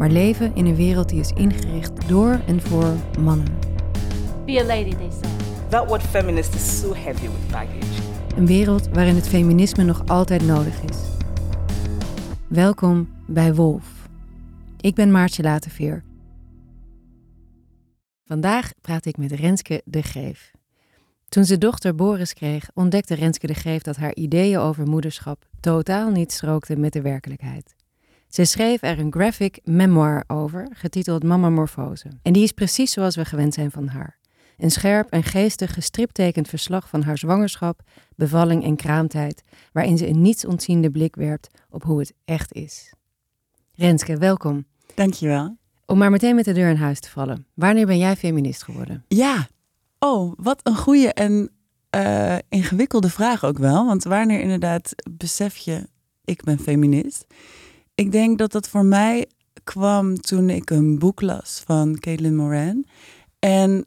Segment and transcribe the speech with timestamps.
[0.00, 3.58] maar leven in een wereld die is ingericht door en voor mannen.
[4.46, 5.70] Be a lady, they said.
[5.70, 8.02] That word feminist is so heavy with baggage.
[8.36, 10.96] Een wereld waarin het feminisme nog altijd nodig is.
[12.48, 14.08] Welkom bij Wolf.
[14.80, 16.04] Ik ben Maartje Laterveer.
[18.24, 20.50] Vandaag praat ik met Renske de Greef.
[21.28, 26.10] Toen ze dochter Boris kreeg, ontdekte Renske de Greef dat haar ideeën over moederschap totaal
[26.10, 27.78] niet strookten met de werkelijkheid.
[28.30, 32.10] Ze schreef er een graphic memoir over, getiteld Mama Morfose.
[32.22, 34.18] En die is precies zoals we gewend zijn van haar.
[34.58, 37.80] Een scherp en geestig gestriptekend verslag van haar zwangerschap,
[38.16, 39.42] bevalling en kraamtijd,
[39.72, 42.94] waarin ze een niets ontziende blik werpt op hoe het echt is.
[43.74, 44.64] Renske, welkom.
[44.94, 45.56] Dankjewel.
[45.86, 47.46] Om maar meteen met de deur in huis te vallen.
[47.54, 49.04] Wanneer ben jij feminist geworden?
[49.08, 49.48] Ja.
[49.98, 51.50] Oh, wat een goede en
[51.90, 53.86] eh, ingewikkelde vraag ook wel.
[53.86, 55.88] Want wanneer inderdaad besef je,
[56.24, 57.26] ik ben feminist?
[58.00, 59.26] Ik denk dat dat voor mij
[59.64, 62.86] kwam toen ik een boek las van Caitlin Moran.
[63.38, 63.86] En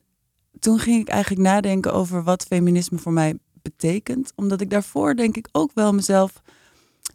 [0.59, 4.31] toen ging ik eigenlijk nadenken over wat feminisme voor mij betekent.
[4.35, 6.41] Omdat ik daarvoor denk ik ook wel mezelf...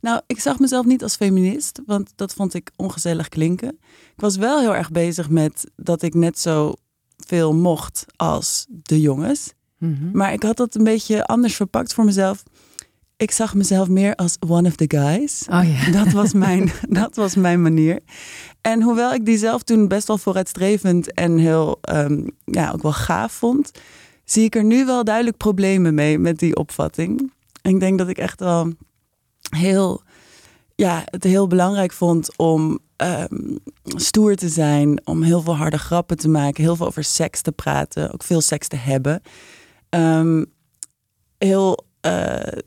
[0.01, 3.79] Nou, ik zag mezelf niet als feminist, want dat vond ik ongezellig klinken.
[4.15, 6.75] Ik was wel heel erg bezig met dat ik net zo
[7.17, 9.53] veel mocht als de jongens.
[10.13, 12.43] Maar ik had dat een beetje anders verpakt voor mezelf.
[13.19, 15.47] Ik zag mezelf meer als one of the guys.
[15.51, 15.91] Oh ja.
[16.05, 18.01] Dat was mijn, dat was mijn manier.
[18.61, 22.93] En hoewel ik die zelf toen best wel vooruitstrevend en heel, ehm, ja, ook wel
[22.93, 23.71] gaaf vond,
[24.25, 27.33] zie ik er nu wel duidelijk problemen mee met die opvatting.
[27.63, 28.73] En ik denk dat ik echt wel
[29.57, 30.03] heel,
[30.75, 36.17] ja, het heel belangrijk vond om ehm, stoer te zijn, om heel veel harde grappen
[36.17, 39.23] te maken, heel veel over seks te praten, ook veel seks te hebben.
[39.89, 40.45] Ehm,
[41.39, 42.59] heel eh,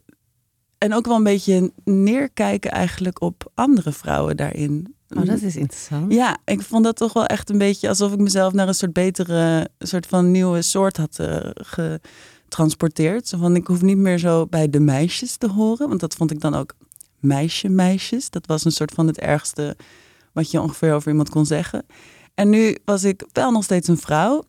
[0.81, 4.95] en ook wel een beetje neerkijken eigenlijk op andere vrouwen daarin.
[5.09, 6.13] Oh, dat is interessant.
[6.13, 8.93] Ja, ik vond dat toch wel echt een beetje alsof ik mezelf naar een soort
[8.93, 13.27] betere, soort van nieuwe soort had uh, getransporteerd.
[13.27, 16.31] Zo van, ik hoef niet meer zo bij de meisjes te horen, want dat vond
[16.31, 16.73] ik dan ook
[17.19, 18.29] meisje meisjes.
[18.29, 19.75] Dat was een soort van het ergste
[20.33, 21.85] wat je ongeveer over iemand kon zeggen.
[22.33, 24.43] En nu was ik wel nog steeds een vrouw,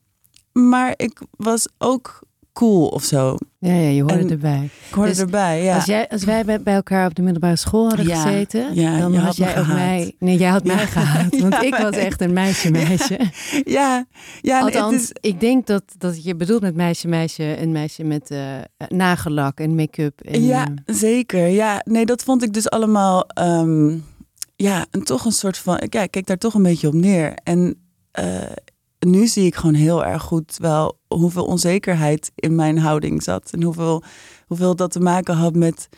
[0.53, 2.23] maar ik was ook
[2.53, 3.37] cool of zo.
[3.59, 4.71] Ja, ja je hoorde En erbij.
[4.89, 5.75] Ik hoorde Dus erbij, ja.
[5.75, 8.99] Als, jij, als wij bij, bij elkaar op de middelbare school hadden Ja, gezeten, ja,
[8.99, 10.15] dan had jij ook mij.
[10.19, 10.87] Nee, jij had mij Ja.
[10.87, 11.39] gehaat.
[11.41, 13.19] Want ik was echt een meisje, meisje.
[13.65, 14.07] ja,
[14.41, 18.05] ja Althans, het is, ik denk dat, dat je bedoelt met meisje, meisje, een meisje
[18.05, 18.57] met eh
[18.89, 20.21] nagellak en make-up.
[20.21, 21.47] En, ja, zeker.
[21.47, 23.97] Ja, nee, dat vond ik dus allemaal, ehm,
[24.57, 27.35] ja, en toch een soort van, ja, ik keek daar toch een beetje op neer.
[27.45, 27.77] En
[28.11, 28.53] eh,
[28.99, 33.51] nu zie ik gewoon heel erg goed wel hoeveel onzekerheid in mijn houding zat.
[33.53, 34.03] En hoeveel,
[34.47, 35.89] hoeveel dat te maken had met,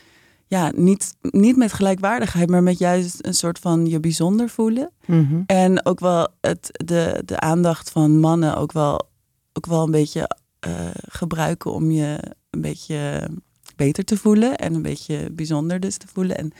[0.47, 4.91] ja, niet, niet met gelijkwaardigheid, maar met juist een soort van je bijzonder voelen.
[5.05, 5.41] mhm.
[5.45, 9.09] En ook wel het, de, de aandacht van mannen ook wel,
[9.53, 13.29] ook wel een beetje eh, gebruiken om je een beetje
[13.75, 14.55] beter te voelen.
[14.55, 16.37] En een beetje bijzonder dus te voelen.
[16.37, 16.53] En een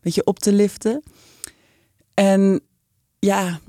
[0.00, 1.02] beetje op te liften.
[2.14, 2.60] En
[3.18, 3.60] ja,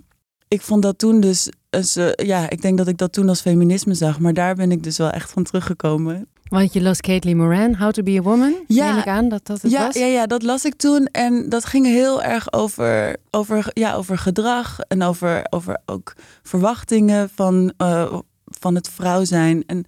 [0.53, 1.49] ik vond dat toen dus...
[1.69, 4.19] eh, ja, ik denk dat ik dat toen als feminisme zag.
[4.19, 6.27] Maar daar ben ik dus wel echt van teruggekomen.
[6.43, 8.53] Want je las Caitlin Moran, How to be a Woman.
[8.67, 8.89] Ja.
[8.89, 9.95] Neem ik aan dat dat het Ja, was.
[9.95, 11.05] ja, ja, dat las ik toen.
[11.05, 14.79] En dat ging heel erg over, over, ja, over gedrag.
[14.79, 16.13] En over, over ook
[16.43, 19.63] verwachtingen van, eh, van het vrouw zijn.
[19.65, 19.85] En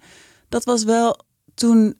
[0.48, 1.20] dat was wel
[1.54, 1.94] toen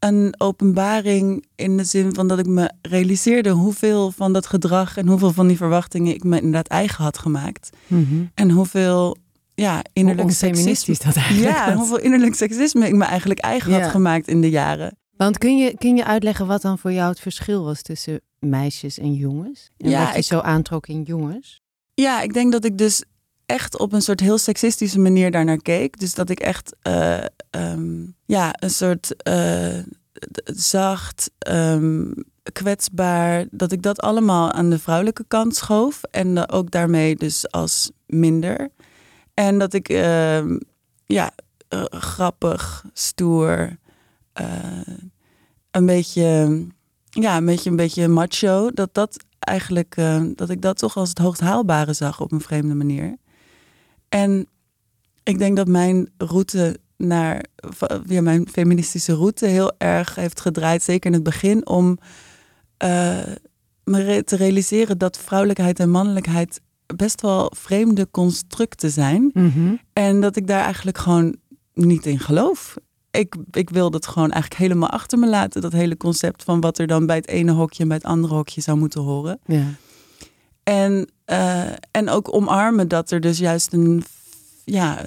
[0.00, 5.06] een openbaring in de zin van dat ik me realiseerde hoeveel van dat gedrag en
[5.08, 7.70] hoeveel van die verwachtingen ik me inderdaad eigen had gemaakt.
[7.86, 8.24] Mhm.
[8.34, 9.16] En hoeveel
[9.54, 10.94] ja, Hoe innerlijk seksisme.
[11.04, 13.80] dat eigenlijk Ja, hoeveel innerlijk seksisme ik me eigenlijk eigen Ja.
[13.80, 14.96] had gemaakt in de jaren.
[15.16, 18.98] Want kun je, kun je uitleggen wat dan voor jou het verschil was tussen meisjes
[18.98, 19.70] en jongens?
[19.76, 21.60] En Ja, wat je ik- zo aantrok in jongens?
[21.94, 23.04] Ja, ik denk dat ik dus
[23.50, 25.98] echt op een soort heel seksistische manier daarnaar keek.
[25.98, 29.78] Dus dat ik echt eh, ehm, ja, een soort eh,
[30.44, 32.12] zacht, ehm,
[32.52, 36.02] kwetsbaar, dat ik dat allemaal aan de vrouwelijke kant schoof.
[36.10, 38.68] En ook daarmee dus als minder.
[39.34, 40.58] En dat ik ehm,
[41.06, 41.32] ja,
[41.68, 43.78] eh, grappig, stoer,
[45.70, 46.66] een beetje,
[47.10, 48.70] ja, een beetje, een beetje macho.
[48.70, 49.96] Dat dat eigenlijk,
[50.34, 53.18] dat ik dat toch als het hoogst haalbare zag op een vreemde manier.
[54.10, 54.46] En
[55.22, 57.44] ik denk dat mijn route naar,
[58.06, 61.98] via mijn feministische route heel erg heeft gedraaid, zeker in het begin, om
[62.76, 63.18] eh,
[63.84, 66.60] me te realiseren dat vrouwelijkheid en mannelijkheid
[66.96, 69.30] best wel vreemde constructen zijn.
[69.34, 69.74] Mhm.
[69.92, 71.36] En dat ik daar eigenlijk gewoon
[71.74, 72.76] niet in geloof.
[73.10, 75.60] Ik, ik wil dat gewoon eigenlijk helemaal achter me laten.
[75.60, 78.34] Dat hele concept van wat er dan bij het ene hokje en bij het andere
[78.34, 79.40] hokje zou moeten horen.
[79.46, 79.64] Ja.
[80.70, 84.04] En, eh, en ook omarmen dat er dus juist een,
[84.64, 85.02] ja,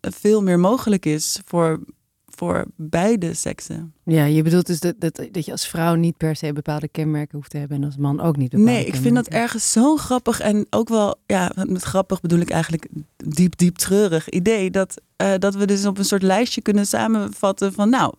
[0.00, 1.80] veel meer mogelijk is voor,
[2.26, 3.94] voor beide seksen.
[4.04, 7.38] ja, je bedoelt dus dat, dat, dat je als vrouw niet per se bepaalde kenmerken
[7.38, 9.96] hoeft te hebben en als man ook niet bepaalde Nee, ik vind dat ergens zo
[9.96, 14.70] grappig en ook wel, ja, met grappig bedoel ik eigenlijk diep, diep treurig idee.
[14.70, 18.14] Dat, eh, dat we dus op een soort lijstje kunnen samenvatten van, nou,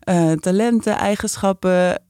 [0.00, 2.02] eh, talenten, eigenschappen,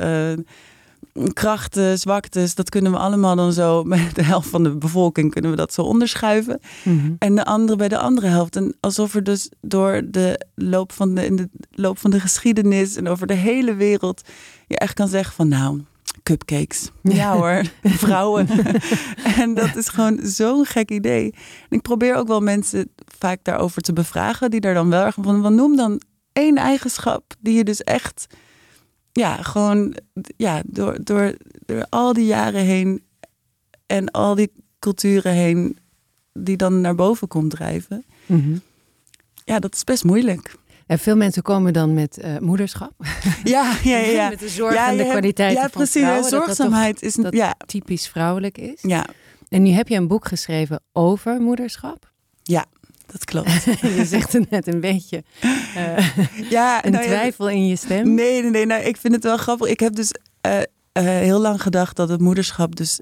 [1.32, 5.50] krachten, zwaktes, dat kunnen we allemaal dan zo, met de helft van de bevolking kunnen
[5.50, 6.60] we dat zo onderschuiven.
[6.82, 7.12] Mhm.
[7.18, 8.56] En de andere bij de andere helft.
[8.56, 12.96] En alsof er dus door de loop van de, in de loop van de geschiedenis
[12.96, 14.22] en over de hele wereld
[14.66, 15.82] je echt kan zeggen van nou,
[16.22, 16.90] cupcakes.
[17.02, 18.48] Ja hoor, vrouwen.
[19.40, 21.34] en dat is gewoon zo'n gek idee.
[21.68, 25.16] En ik probeer ook wel mensen vaak daarover te bevragen, die daar dan wel erg
[25.20, 26.00] van, van noem dan
[26.32, 28.26] één eigenschap die je dus echt,
[29.14, 29.94] ja, gewoon,
[30.36, 31.34] ja, door, door,
[31.66, 33.02] door al die jaren heen
[33.86, 35.78] en al die culturen heen,
[36.32, 38.04] die dan naar boven komt drijven.
[38.26, 38.56] Mhm.
[39.44, 40.54] Ja, dat is best moeilijk.
[40.86, 42.92] En veel mensen komen dan met eh, moederschap.
[43.44, 44.10] Ja, ja, ja.
[44.10, 44.28] ja.
[44.28, 46.02] met de zorg ja, en de kwaliteiten Ja, van precies.
[46.02, 48.78] vrouwen, dat dat zorgzaamheid is dat ja, typisch vrouwelijk is.
[48.82, 49.06] ja,
[49.48, 52.12] En nu heb je een boek geschreven over moederschap.
[53.06, 53.64] Dat klopt.
[53.98, 55.24] je zegt het net een beetje
[55.74, 56.16] eh,
[56.50, 58.14] Ja, een nou twijfel in je stem.
[58.14, 58.66] Nee, nee, nee.
[58.66, 59.68] Nou, ik vind het wel grappig.
[59.68, 60.10] Ik heb dus
[60.40, 60.64] eh, eh,
[61.04, 63.00] heel lang gedacht dat het moederschap dus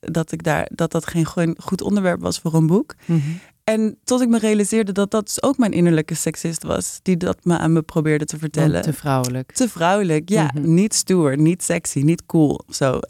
[0.00, 2.94] dat ik daar dat dat geen goe- goed onderwerp was voor een boek.
[3.04, 3.20] Mhm.
[3.64, 7.44] En tot ik me realiseerde dat dat dus ook mijn innerlijke seksist was, die dat
[7.44, 8.72] me aan me probeerde te vertellen.
[8.72, 9.52] Want te vrouwelijk.
[9.52, 10.50] Te vrouwelijk, ja.
[10.54, 10.74] Mhm.
[10.74, 12.60] Niet stoer, niet sexy, niet cool.
[12.68, 13.00] Zo.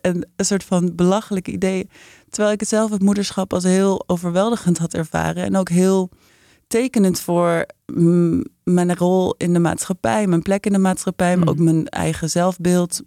[0.00, 1.88] En een soort van belachelijk idee.
[2.30, 5.44] Terwijl ik het zelf het moederschap als heel overweldigend had ervaren.
[5.44, 6.10] En ook heel
[6.66, 7.66] tekenend voor
[8.64, 11.48] mijn rol in de maatschappij, mijn plek in de maatschappij, maar Mhm.
[11.58, 13.00] ook mijn eigen zelfbeeld.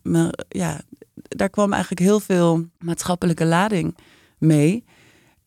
[0.48, 0.82] Ja,
[1.14, 3.98] daar kwam eigenlijk heel veel maatschappelijke lading
[4.38, 4.84] mee.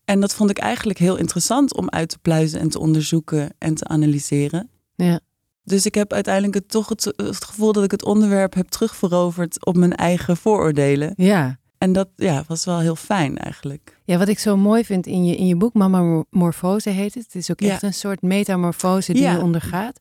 [0.05, 3.73] En dat vond ik eigenlijk heel interessant om uit te pluizen en te onderzoeken en
[3.73, 4.69] te analyseren.
[4.95, 5.19] Ja.
[5.63, 9.65] Dus ik heb uiteindelijk het, toch het, het gevoel dat ik het onderwerp heb terugveroverd
[9.65, 11.13] op mijn eigen vooroordelen.
[11.15, 11.59] Ja.
[11.77, 13.99] En dat ja, was wel heel fijn eigenlijk.
[14.03, 17.23] ja, wat ik zo mooi vind in je, in je boek, Mama Morfose heet het.
[17.23, 17.69] Het is ook Ja.
[17.71, 19.31] echt een soort metamorfose die Ja.
[19.31, 19.99] je ondergaat.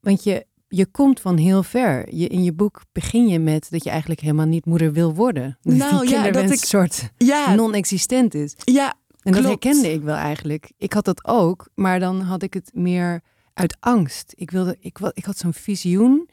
[0.00, 2.14] Want je, je komt van heel ver.
[2.14, 5.58] Je, in je boek begin je met dat je eigenlijk helemaal niet moeder wil worden.
[5.62, 8.54] Dat Nou, die ja, dat ik- een soort Ja, non-existent is.
[8.64, 9.64] ja, En dat Klopt.
[9.64, 10.72] herkende ik wel eigenlijk.
[10.78, 13.20] Ik had dat ook, maar dan had ik het meer
[13.54, 14.32] uit angst.
[14.36, 16.28] Ik, wilde, ik, ik had zo'n visioen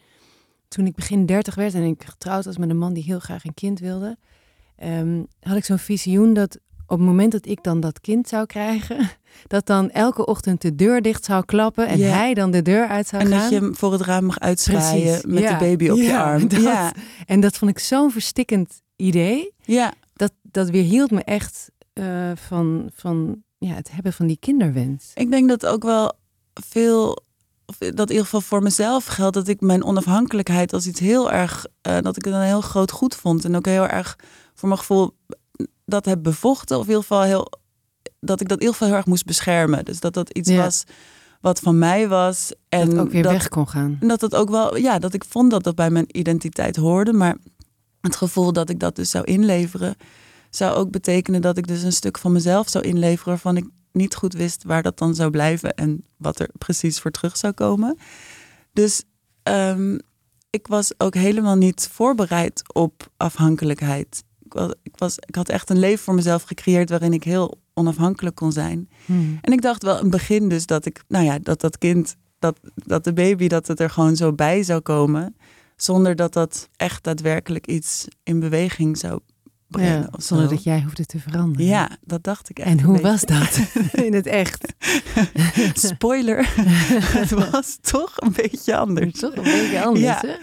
[0.68, 3.44] toen ik begin dertig werd en ik getrouwd was met een man die heel graag
[3.44, 4.16] een kind wilde.
[4.80, 8.46] Ehm, had ik zo'n visioen dat op het moment dat ik dan dat kind zou
[8.46, 9.10] krijgen,
[9.46, 13.06] dat dan elke ochtend de deur dicht zou klappen en hij dan de deur uit
[13.06, 13.40] zou en gaan.
[13.40, 15.58] dat je hem voor het raam mag uitzwaaien Precies, met ja.
[15.58, 16.48] de baby op je arm.
[16.48, 16.62] dat.
[16.62, 16.92] Ja,
[17.26, 19.52] En dat vond ik zo'n verstikkend idee.
[19.64, 25.10] ja, Dat, dat weerhield me echt eh, van, van ja, het hebben van die kinderwens.
[25.14, 26.12] ik denk dat ook wel
[26.54, 27.22] veel,
[27.66, 31.32] of dat in ieder geval voor mezelf geldt, dat ik mijn onafhankelijkheid als iets heel
[31.32, 33.44] erg, eh, dat ik het een heel groot goed vond.
[33.44, 34.16] En ook heel erg
[34.54, 35.16] voor mijn gevoel
[35.84, 36.76] dat heb bevochten.
[36.76, 37.52] Of in ieder geval heel,
[38.20, 39.84] dat ik dat in ieder geval heel erg moest beschermen.
[39.84, 40.56] Dus dat dat iets Ja.
[40.62, 40.84] was
[41.40, 42.52] wat van mij was.
[42.68, 43.96] En dat ook weer dat, weg kon gaan.
[44.00, 47.12] En dat het ook wel, ja, dat ik vond dat dat bij mijn identiteit hoorde.
[47.12, 47.36] Maar
[48.00, 49.96] het gevoel dat ik dat dus zou inleveren,
[50.50, 54.14] zou ook betekenen dat ik dus een stuk van mezelf zou inleveren waarvan ik niet
[54.14, 57.98] goed wist waar dat dan zou blijven en wat er precies voor terug zou komen.
[58.72, 59.02] Dus
[59.42, 59.98] ehm,
[60.50, 64.24] ik was ook helemaal niet voorbereid op afhankelijkheid.
[64.54, 67.60] Ik, was, ik, was, ik had echt een leven voor mezelf gecreëerd waarin ik heel
[67.74, 68.88] onafhankelijk kon zijn.
[69.04, 69.38] Hmm.
[69.40, 72.16] En ik dacht wel in het begin dus dat ik, nou ja, dat dat kind,
[72.38, 75.36] dat, dat de baby, dat het er gewoon zo bij zou komen.
[75.76, 79.20] Zonder dat dat echt daadwerkelijk iets in beweging zou
[79.66, 80.00] brengen.
[80.00, 80.54] Ja, zonder zo.
[80.54, 81.66] dat jij hoefde te veranderen.
[81.66, 82.68] Ja, dat dacht ik echt.
[82.68, 83.60] En een hoe was dat
[84.06, 84.74] in het echt?
[85.88, 86.52] Spoiler,
[87.20, 89.18] het was toch een beetje anders.
[89.18, 90.20] Toch een beetje anders, Ja.
[90.22, 90.34] hè?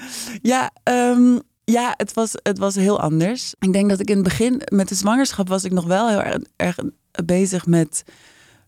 [0.41, 1.39] Ja, ehm,
[1.71, 3.53] ja het, was, het was heel anders.
[3.59, 6.21] Ik denk dat ik in het begin met de zwangerschap was ik nog wel heel
[6.21, 6.77] erg, erg
[7.25, 8.03] bezig met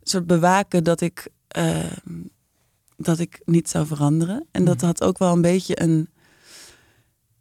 [0.03, 2.21] soort bewaken dat ik, ehm,
[2.97, 4.45] dat ik niet zou veranderen.
[4.51, 4.85] En dat Mhm.
[4.85, 6.09] had ook wel een beetje een.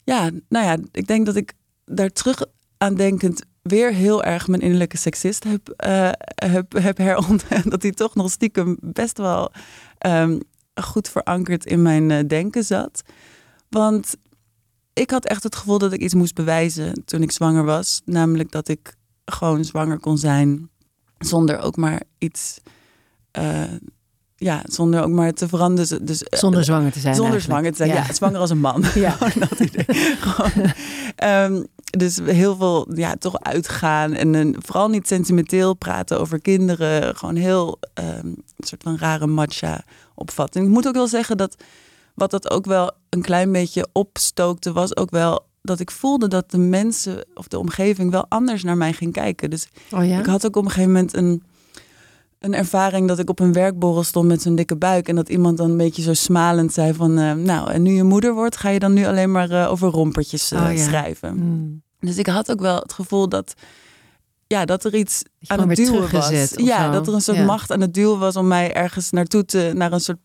[0.04, 1.52] Ja, nou ja, ik denk dat ik
[1.84, 2.42] daar terug
[2.78, 7.70] aan denkend weer heel erg mijn innerlijke seksist heb, eh, heb, heb herontdekt.
[7.70, 9.52] Dat hij toch nog stiekem best wel
[9.98, 10.38] ehm,
[10.74, 13.02] goed verankerd in mijn eh, denken zat.
[13.68, 14.16] Want
[15.00, 18.00] ik had echt het gevoel dat ik iets moest bewijzen toen ik zwanger was.
[18.04, 20.68] Namelijk dat ik gewoon zwanger kon zijn
[21.18, 22.60] zonder ook maar iets...
[23.30, 23.62] eh,
[24.36, 26.04] ja, zonder ook maar te veranderen.
[26.04, 27.60] Dus, eh, Zonder zwanger te zijn zonder eigenlijk.
[27.60, 28.06] zwanger te zijn.
[28.06, 28.14] Ja.
[28.14, 28.84] zwanger als een man.
[28.94, 29.16] Ja.
[29.48, 30.16] Dat idee.
[30.20, 30.72] Gewoon,
[31.16, 34.12] ehm, dus heel veel ja, toch uitgaan.
[34.12, 37.16] En een, vooral niet sentimenteel praten over kinderen.
[37.16, 40.66] Gewoon heel ehm, een soort van rare matcha opvatting.
[40.66, 41.56] Ik moet ook wel zeggen dat
[42.18, 46.50] wat dat ook wel een klein beetje opstookte, was ook wel dat ik voelde dat
[46.50, 49.50] de mensen of de omgeving wel anders naar mij ging kijken.
[49.50, 50.18] Dus Oh ja?
[50.18, 51.42] ik had ook op een gegeven moment een,
[52.38, 55.08] een ervaring dat ik op een werkborrel stond met zo'n dikke buik.
[55.08, 57.18] En dat iemand dan een beetje zo smalend zei van...
[57.18, 59.88] eh, nou, en nu je moeder wordt, ga je dan nu alleen maar eh, over
[59.90, 60.82] rompertjes eh, Oh ja.
[60.84, 61.30] schrijven.
[61.30, 61.82] Hmm.
[62.00, 63.54] Dus ik had ook wel het gevoel dat,
[64.46, 66.28] ja, dat er iets aan het duwen was.
[66.56, 66.92] Ja, zo.
[66.92, 67.44] dat er een soort Ja.
[67.44, 69.70] macht aan het duwen was om mij ergens naartoe te...
[69.74, 70.18] naar een soort,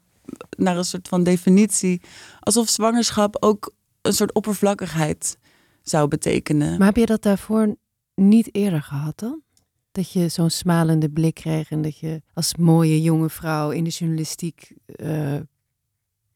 [0.58, 2.02] naar een soort van definitie.
[2.40, 5.38] Alsof zwangerschap ook een soort oppervlakkigheid
[5.82, 6.78] zou betekenen.
[6.78, 7.76] Maar heb je dat daarvoor
[8.16, 9.42] niet eerder gehad dan?
[9.92, 13.90] Dat je zo'n smalende blik kreeg en dat je als mooie jonge vrouw in de
[13.90, 15.36] journalistiek eh,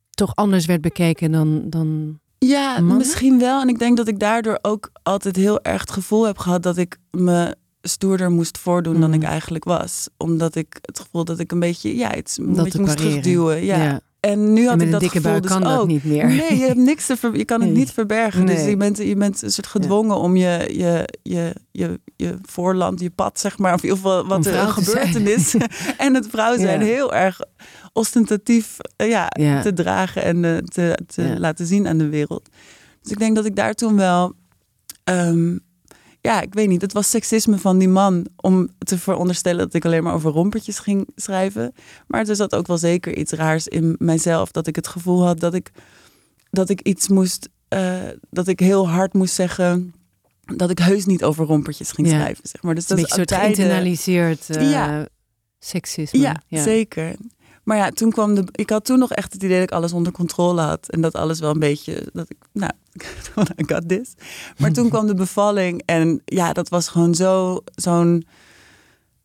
[0.10, 1.70] toch anders werd bekeken dan.
[1.70, 2.20] dan...
[2.38, 2.98] Ja, Mannen?
[2.98, 3.62] misschien wel.
[3.62, 6.78] En ik denk dat ik daardoor ook altijd heel erg het gevoel heb gehad dat
[6.78, 9.16] ik me stoerder moest voordoen dan Mm.
[9.16, 10.08] ik eigenlijk was.
[10.18, 13.22] Omdat ik het gevoel dat ik een beetje, ja, iets een dat beetje moest pareren.
[13.22, 13.66] terugduwen.
[13.66, 13.84] Ja.
[13.84, 14.00] Ja.
[14.20, 15.88] En nu had En ik dat dikke gevoel dus kan dat ook.
[15.88, 16.26] niet meer.
[16.26, 18.46] Nee, je hebt niks te ver, je kan het niet verbergen.
[18.46, 18.70] Dus Nee.
[18.70, 23.10] je bent, je bent een soort gedwongen om je, je, je, je, je voorland, je
[23.10, 25.56] pad, zeg maar, of in ieder geval wat er een gebeurtenis
[25.98, 26.86] en het vrouw zijn Ja.
[26.86, 27.40] heel erg
[27.94, 29.62] ostentatief eh, ja, Ja.
[29.62, 32.50] te dragen en eh, te, te laten zien aan de wereld.
[33.02, 34.34] Dus ik denk dat ik daar toen wel,
[35.04, 35.58] ehm,
[36.28, 39.86] ja, ik weet niet, het was seksisme van die man om te veronderstellen dat ik
[39.86, 41.74] alleen maar over rompertjes ging schrijven.
[42.08, 45.40] Maar er zat ook wel zeker iets raars in mijzelf, dat ik het gevoel had
[45.40, 45.72] dat ik,
[46.50, 47.96] dat ik iets moest, eh,
[48.30, 49.94] dat ik heel hard moest zeggen
[50.56, 52.14] dat ik heus niet over rompertjes ging Ja.
[52.20, 52.76] schrijven, zeg maar.
[52.76, 55.08] Dus een dat beetje is soort geïnternaliseerd eh, Ja.
[55.60, 56.20] seksisme.
[56.48, 57.16] ja, zeker.
[57.68, 58.44] Maar ja, toen kwam de.
[58.52, 60.90] Ik had toen nog echt het idee dat ik alles onder controle had.
[60.90, 62.08] En dat alles wel een beetje.
[62.14, 62.38] Dat ik.
[62.52, 62.72] Nou,
[63.62, 64.14] I got this.
[64.58, 65.82] Maar toen kwam de bevalling.
[65.86, 67.60] En ja, dat was gewoon zo.
[67.76, 68.26] Zo'n.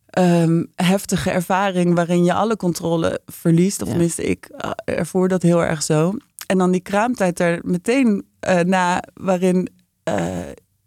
[0.06, 3.80] ehm, heftige ervaring waarin je alle controle verliest.
[3.80, 3.92] Of Ja.
[3.92, 6.14] tenminste, ik eh, ervoer dat heel erg zo.
[6.46, 9.68] En dan die kraamtijd er meteen eh, na, waarin
[10.02, 10.38] eh,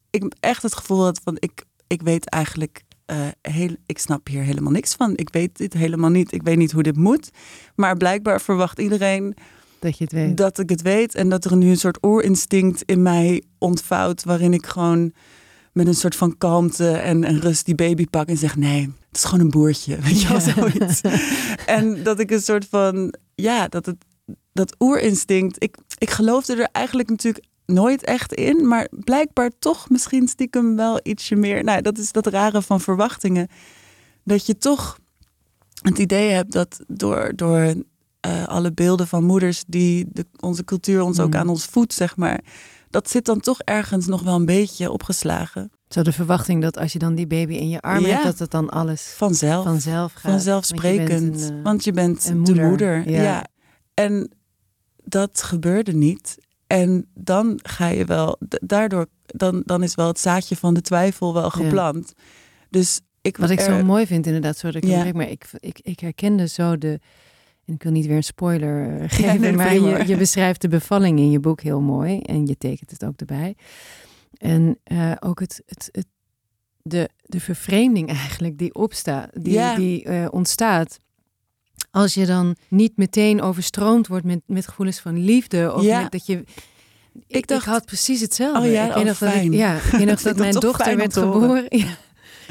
[0.10, 4.42] ik echt het gevoel had van ik, ik weet eigenlijk eh, heel, ik snap hier
[4.44, 5.14] helemaal niks van.
[5.16, 6.32] Ik weet dit helemaal niet.
[6.34, 7.30] Ik weet niet hoe dit moet.
[7.76, 9.36] Maar blijkbaar verwacht iedereen
[9.80, 10.38] Dat je het weet.
[10.38, 11.16] dat ik het weet.
[11.16, 14.24] En dat er nu een soort oorinstinct in mij ontvouwt.
[14.24, 15.14] Waarin ik gewoon
[15.74, 19.18] met een soort van kalmte en, en rust die baby pak en zeg: nee, het
[19.18, 19.98] is gewoon een boertje.
[20.02, 20.54] Weet je wel, Ja.
[20.54, 21.02] zoiets.
[21.66, 24.06] en dat ik een soort van, ja, dat het,
[24.54, 25.64] dat oerinstinct.
[25.64, 31.00] Ik, ik geloofde er eigenlijk natuurlijk nooit echt in, maar blijkbaar toch misschien stiekem wel
[31.04, 31.64] ietsje meer.
[31.64, 33.48] Nou, dat is dat rare van verwachtingen.
[34.24, 34.98] Dat je toch
[35.82, 37.74] het idee hebt dat door, door
[38.20, 41.40] eh, alle beelden van moeders die de, onze cultuur ons ook Mm.
[41.40, 42.40] aan ons voedt, zeg maar.
[42.90, 45.72] Dat zit dan toch ergens nog wel een beetje opgeslagen.
[45.90, 48.14] Zo de verwachting dat als je dan die baby in je armen Ja.
[48.14, 49.64] hebt, dat het dan alles Vanzelf.
[49.66, 50.32] vanzelf gaat.
[50.32, 51.12] Vanzelfsprekend.
[51.20, 52.56] Want je bent een, eh, Want je bent moeder.
[52.56, 53.10] de moeder.
[53.10, 53.22] Ja.
[53.22, 53.46] Ja.
[53.94, 54.32] En
[55.04, 56.38] dat gebeurde niet.
[56.68, 61.34] En dan ga je wel, daardoor, dan, dan is wel het zaadje van de twijfel
[61.34, 62.14] wel geplant.
[62.70, 65.12] Dus ik Wat ik zo mooi vind inderdaad, sorry dat ik Ja.
[65.14, 67.00] maar ik, ik, ik herkende zo de,
[67.66, 70.68] en ik wil niet weer een spoiler eh, geven, nee, maar je, je beschrijft de
[70.68, 73.56] bevalling in je boek heel mooi en je tekent het ook erbij.
[74.38, 76.08] En eh, ook het, het, het,
[76.82, 79.76] de, de vervreemding eigenlijk die opstaat, die, Ja.
[79.76, 80.98] die eh, ontstaat.
[81.92, 85.74] Als je dan niet meteen overstroomd wordt met, met gevoelens van liefde.
[85.74, 86.02] Of Ja.
[86.02, 86.34] met dat je.
[86.38, 86.46] Ik,
[87.28, 88.68] ik, dacht- had precies hetzelfde.
[88.68, 91.14] Oh ja, ik weet oh, nog dat ik, ja, ik dat dat mijn dochter werd
[91.14, 91.66] geboren.
[91.80, 91.98] Ja.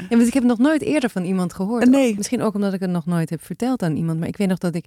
[0.09, 1.89] Ja, want ik heb nog nooit eerder van iemand gehoord.
[1.89, 2.15] Nee.
[2.17, 4.19] Misschien ook omdat ik het nog nooit heb verteld aan iemand.
[4.19, 4.85] Maar ik weet nog dat ik,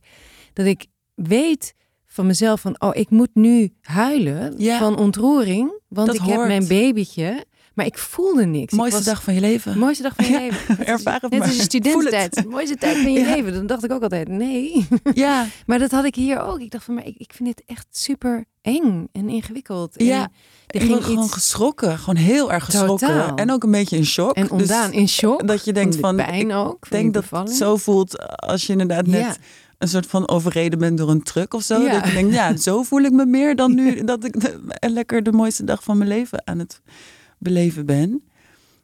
[0.53, 1.75] dat ik weet
[2.07, 2.81] van mezelf van...
[2.81, 4.79] oh, ik moet nu huilen Ja.
[4.79, 5.73] van ontroering.
[5.89, 7.45] Want Dat ik heb mijn babytje.
[7.79, 8.73] Maar ik voelde niks.
[8.73, 9.79] Ik mooiste was- dag van je leven.
[9.79, 10.87] Mooiste dag van je Ja, leven.
[10.87, 11.49] ervaar het Net maar.
[11.49, 12.45] als je studententijd.
[12.49, 13.35] mooiste tijd van je Ja.
[13.35, 13.53] leven.
[13.53, 14.87] Dan dacht ik ook altijd, nee.
[15.15, 16.61] Ja, Maar dat had ik hier ook.
[16.61, 19.97] Ik dacht van, maar ik, ik vind dit echt super eng en ingewikkeld.
[19.97, 20.23] En Ja,
[20.67, 21.33] er ik ging gewoon iets...
[21.33, 21.99] geschrokken.
[21.99, 23.09] Gewoon heel erg geschrokken.
[23.09, 23.37] Totaal.
[23.37, 24.35] En ook een beetje in shock.
[24.35, 25.47] En Dus in shock.
[25.47, 26.87] dat je denkt de van, pijn ik ook.
[26.87, 29.37] van denk dat het zo voelt als je inderdaad net Ja.
[29.79, 31.81] een soort van overreden bent door een truck of zo.
[31.83, 31.93] Ja.
[32.01, 35.23] Dat je denkt, ja, zo voel ik me meer dan nu dat ik de- lekker
[35.23, 36.81] de mooiste dag van mijn leven aan het
[37.39, 38.23] beleven ben.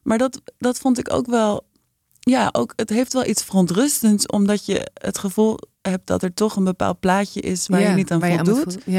[0.03, 1.67] Maar dat, dat vond ik ook wel.
[2.21, 6.57] Ja, ook, het heeft wel iets verontrustends, omdat je het gevoel hebt dat er toch
[6.57, 8.65] een bepaald plaatje is waar je niet aan voldoet.
[8.85, 8.91] vo-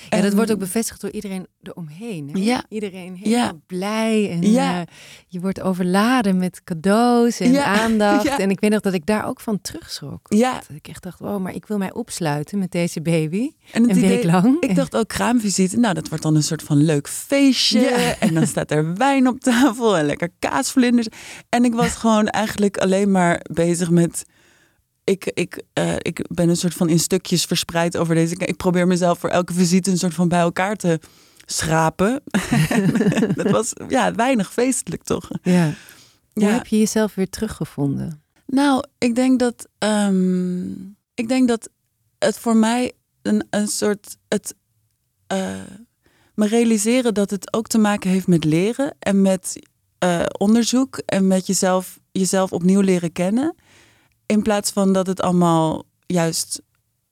[0.00, 0.06] ja.
[0.10, 2.30] Ja, En- dat wordt ook bevestigd door iedereen eromheen.
[2.32, 2.38] Hè?
[2.40, 2.64] Ja.
[2.68, 3.52] Iedereen helemaal Ja.
[3.66, 4.30] blij.
[4.30, 4.80] En Ja.
[4.80, 4.86] eh,
[5.28, 8.26] je wordt overladen met cadeaus en aandacht.
[8.38, 10.26] En ik weet nog dat ik daar ook van terugschrok.
[10.28, 13.50] Ja, Dat ik echt dacht, oh, maar ik wil mij opsluiten met deze baby.
[13.72, 14.56] en Een idee, week lang.
[14.60, 17.88] Ik En- dacht ook kraamvisite, nou dat wordt dan een soort van leuk feestje.
[18.20, 21.06] En dan staat er wijn op tafel en lekker kaasvlinders.
[21.48, 24.24] En ik was gewoon eigenlijk alleen maar bezig met...
[25.10, 28.34] Ik, ik, eh, ik ben een soort van in stukjes verspreid over deze...
[28.36, 31.00] Ik probeer mezelf voor elke visite een soort van bij elkaar te
[31.46, 32.22] schrapen.
[33.34, 35.28] dat was ja, weinig feestelijk toch?
[35.42, 35.74] Ja.
[36.32, 36.50] Hoe Ja.
[36.50, 38.22] heb je jezelf weer teruggevonden?
[38.46, 39.68] Nou, ik denk dat.
[39.78, 40.70] ehm,
[41.14, 41.68] ik denk dat
[42.18, 44.16] het voor mij een, een soort.
[44.28, 44.54] Het,
[45.26, 45.54] eh,
[46.34, 49.56] me realiseren dat het ook te maken heeft met leren en met
[49.98, 53.54] eh, onderzoek en met jezelf, jezelf opnieuw leren kennen.
[54.30, 56.62] In plaats van dat het allemaal juist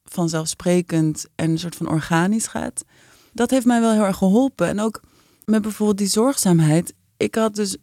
[0.04, 2.84] vanzelfsprekend en een soort van organisch gaat.
[3.32, 4.66] Dat heeft mij wel heel erg geholpen.
[4.68, 5.00] En ook
[5.44, 6.94] met bijvoorbeeld die zorgzaamheid.
[7.16, 7.76] Ik had dus.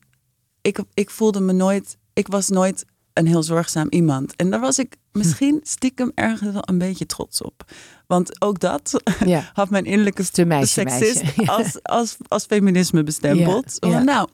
[0.61, 1.97] Ik, ik voelde me nooit.
[2.13, 4.35] Ik was nooit een heel zorgzaam iemand.
[4.35, 7.71] En daar was ik misschien stiekem ergens wel een beetje trots op.
[8.07, 9.49] Want ook dat Ja.
[9.53, 11.41] had mijn innerlijke meisje, seksist meisje.
[11.41, 11.53] Ja.
[11.53, 13.77] als, als, als feminisme bestempeld.
[13.79, 14.03] Ja.
[14.03, 14.29] Nou,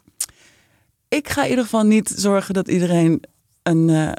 [1.08, 3.24] ik ga in ieder geval niet zorgen dat iedereen
[3.64, 4.12] een, eh,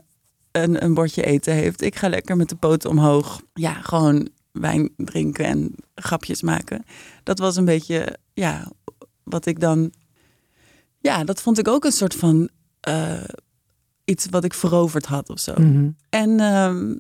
[0.52, 1.82] een, een bordje eten heeft.
[1.82, 3.42] Ik ga lekker met de poten omhoog.
[3.54, 6.85] Ja, gewoon wijn drinken en grapjes maken.
[7.23, 8.73] Dat was een beetje, ja,
[9.23, 9.92] wat ik dan...
[10.99, 12.49] Ja, dat vond ik ook een soort van...
[12.80, 13.25] eh,
[14.04, 15.52] iets wat ik veroverd had of zo.
[15.56, 15.90] Mhm.
[16.09, 16.94] En, ehm,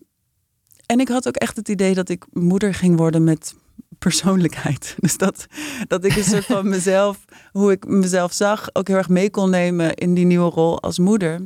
[0.86, 3.54] en ik had ook echt het idee dat ik moeder ging worden met
[3.98, 4.94] persoonlijkheid.
[5.00, 5.46] Dus dat,
[5.88, 9.50] dat ik een soort van mezelf, hoe ik mezelf zag, ook heel erg mee kon
[9.50, 11.40] nemen in die nieuwe rol als moeder.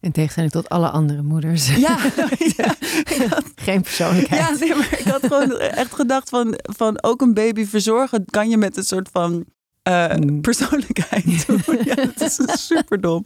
[0.00, 1.68] In tegenstelling tot alle andere moeders.
[1.76, 1.98] Ja,
[2.56, 2.74] ja,
[3.54, 4.40] Geen persoonlijkheid.
[4.58, 8.48] ja nee, maar ik had gewoon echt gedacht van, van ook een baby verzorgen kan
[8.50, 9.44] je met een soort van
[9.82, 10.40] eh, Mm.
[10.40, 11.78] persoonlijkheid doen.
[11.84, 13.24] Ja, dat is super dom.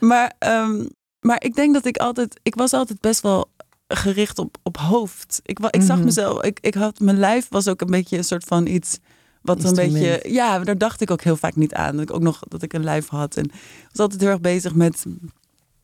[0.00, 0.84] Maar, ehm,
[1.20, 3.50] maar ik denk dat ik altijd, ik was altijd best wel
[3.88, 5.40] gericht op, op hoofd.
[5.44, 6.04] Ik, ik zag Mhm.
[6.04, 8.98] mezelf, ik, ik had, mijn lijf was ook een beetje een soort van iets
[9.42, 11.92] wat een beetje, ja, daar dacht ik ook heel vaak niet aan.
[11.96, 13.36] Dat ik ook nog dat ik een lijf had.
[13.36, 13.50] En
[13.90, 15.04] was altijd heel erg bezig met,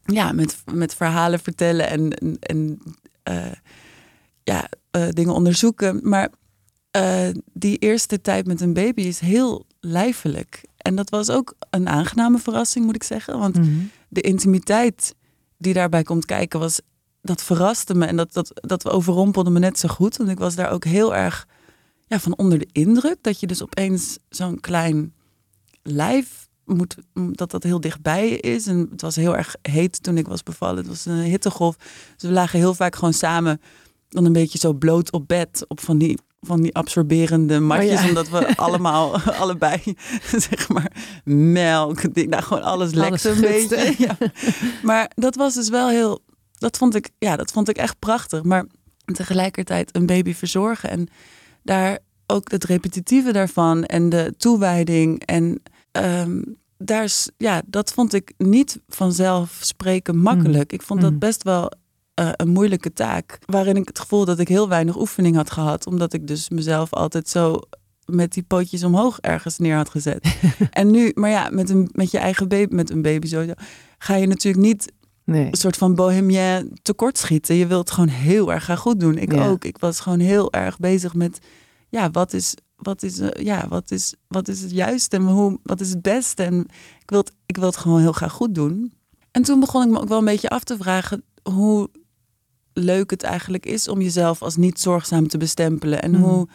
[0.04, 2.78] ja, met, met verhalen vertellen en, en, en
[3.22, 3.52] eh,
[4.42, 6.00] ja, eh, dingen onderzoeken.
[6.02, 6.30] Maar
[6.90, 10.64] eh, die eerste tijd met een baby is heel lijfelijk.
[10.76, 13.38] En dat was ook een aangename verrassing, moet ik zeggen.
[13.38, 13.70] Want Mhm.
[14.08, 15.14] de intimiteit
[15.58, 16.80] die daarbij komt kijken, was,
[17.22, 18.06] dat verraste me.
[18.06, 20.16] En dat, dat, dat overrompelde me net zo goed.
[20.16, 21.46] Want ik was daar ook heel erg
[22.06, 23.16] ja, van onder de indruk.
[23.20, 25.14] Dat je dus opeens zo'n klein
[25.82, 28.66] lijf moet, dat dat heel dichtbij is.
[28.66, 30.76] En het was heel erg heet toen ik was bevallen.
[30.76, 31.76] Het was een hittegolf.
[32.16, 33.60] Dus we lagen heel vaak gewoon samen
[34.08, 35.64] dan een beetje zo bloot op bed.
[35.68, 37.98] Op van die, van die absorberende matjes.
[37.98, 38.08] Oh ja.
[38.08, 39.80] Omdat we allemaal, allebei,
[40.48, 40.92] zeg maar,
[41.24, 42.14] melk.
[42.14, 43.94] ding, Nou, gewoon alles lekte een beetje.
[43.98, 44.16] Ja.
[44.82, 46.22] Maar dat was dus wel heel,
[46.58, 48.42] dat vond ik, ja, dat vond ik echt prachtig.
[48.42, 48.66] Maar
[49.04, 51.08] tegelijkertijd een baby verzorgen en
[51.62, 55.62] daar ook het repetitieve daarvan en de toewijding en
[55.94, 56.42] ehm,
[56.78, 60.72] daar is, ja, dat vond ik niet vanzelf spreken makkelijk.
[60.72, 61.18] Ik vond dat Mm.
[61.18, 61.70] best wel
[62.14, 65.86] eh, een moeilijke taak, waarin ik het gevoel dat ik heel weinig oefening had gehad,
[65.86, 67.60] omdat ik dus mezelf altijd zo
[68.06, 70.36] met die pootjes omhoog ergens neer had gezet.
[70.70, 73.52] en nu, maar ja, met, een, met je eigen baby, met een baby sowieso,
[73.98, 74.92] ga je natuurlijk niet
[75.24, 75.46] Nee.
[75.46, 77.54] een soort van bohemien tekortschieten.
[77.54, 79.18] Je wilt gewoon heel erg gaan goed doen.
[79.18, 79.48] Ik Ja.
[79.48, 79.64] ook.
[79.64, 81.38] Ik was gewoon heel erg bezig met,
[81.88, 82.54] ja, wat is,
[82.84, 86.02] wat is, eh, ja, wat is, wat is het juiste en hoe, wat is het
[86.02, 86.42] beste?
[86.42, 86.60] En
[87.00, 88.92] ik wil, het, ik wil het gewoon heel graag goed doen.
[89.30, 91.90] En toen begon ik me ook wel een beetje af te vragen hoe
[92.72, 96.02] leuk het eigenlijk is om jezelf als niet zorgzaam te bestempelen.
[96.02, 96.22] En Mhm.
[96.22, 96.48] hoe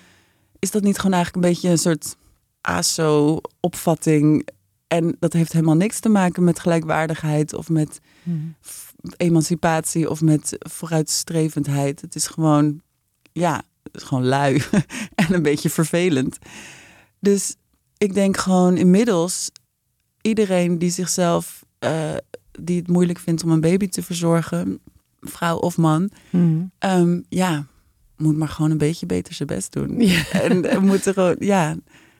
[0.60, 2.16] is dat niet gewoon eigenlijk een beetje een soort
[2.62, 4.48] ASO-opvatting?
[4.88, 8.00] En dat heeft helemaal niks te maken met gelijkwaardigheid of met
[8.68, 12.02] f- emancipatie of met vooruitstrevendheid.
[12.02, 12.82] Het is gewoon,
[13.32, 13.62] ja,
[13.92, 14.62] gewoon lui
[15.16, 16.38] en een beetje vervelend.
[17.20, 17.56] Dus
[17.98, 19.52] ik denk gewoon inmiddels,
[20.22, 22.16] iedereen die zichzelf, eh,
[22.60, 24.80] die het moeilijk vindt om een baby te verzorgen,
[25.20, 26.62] vrouw of man, Mhm.
[26.80, 27.66] ehm, ja,
[28.18, 30.00] moet maar gewoon een beetje beter zijn best doen.
[30.02, 30.32] Ja.
[30.32, 31.76] En we moeten gewoon, ja,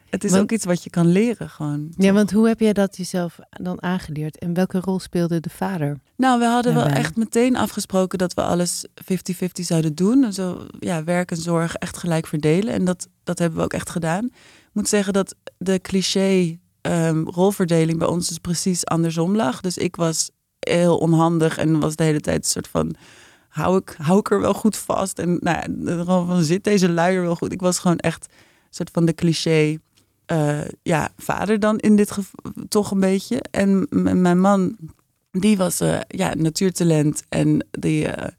[0.10, 1.94] het is Want- ook iets wat je kan leren gewoon.
[1.98, 4.38] Ja, want hoe heb jij dat jezelf dan aangeleerd?
[4.38, 5.98] En welke rol speelde de vader?
[6.16, 10.24] Nou, we hadden wel echt meteen afgesproken dat we alles 50-50 zouden doen.
[10.24, 12.74] En zo, ja, werk en zorg echt gelijk verdelen.
[12.74, 14.26] En dat, dat hebben we ook echt gedaan.
[14.26, 19.62] Ik moet zeggen dat de cliché ehm, rolverdeling bij ons dus precies andersom lag.
[19.62, 22.96] Dus ik was heel onhandig en was de hele tijd een soort van
[23.50, 26.90] hou ik, hou ik er wel goed vast en nou ja, gewoon van zit deze
[26.90, 27.52] luier wel goed.
[27.52, 28.36] Ik was gewoon echt een
[28.70, 29.78] soort van de cliché
[30.30, 33.42] eh, ja, vader dan in dit geval toch een beetje.
[33.52, 33.88] En
[34.22, 34.78] mijn man,
[35.32, 38.32] die was eh, ja, natuurtalent en die, eh,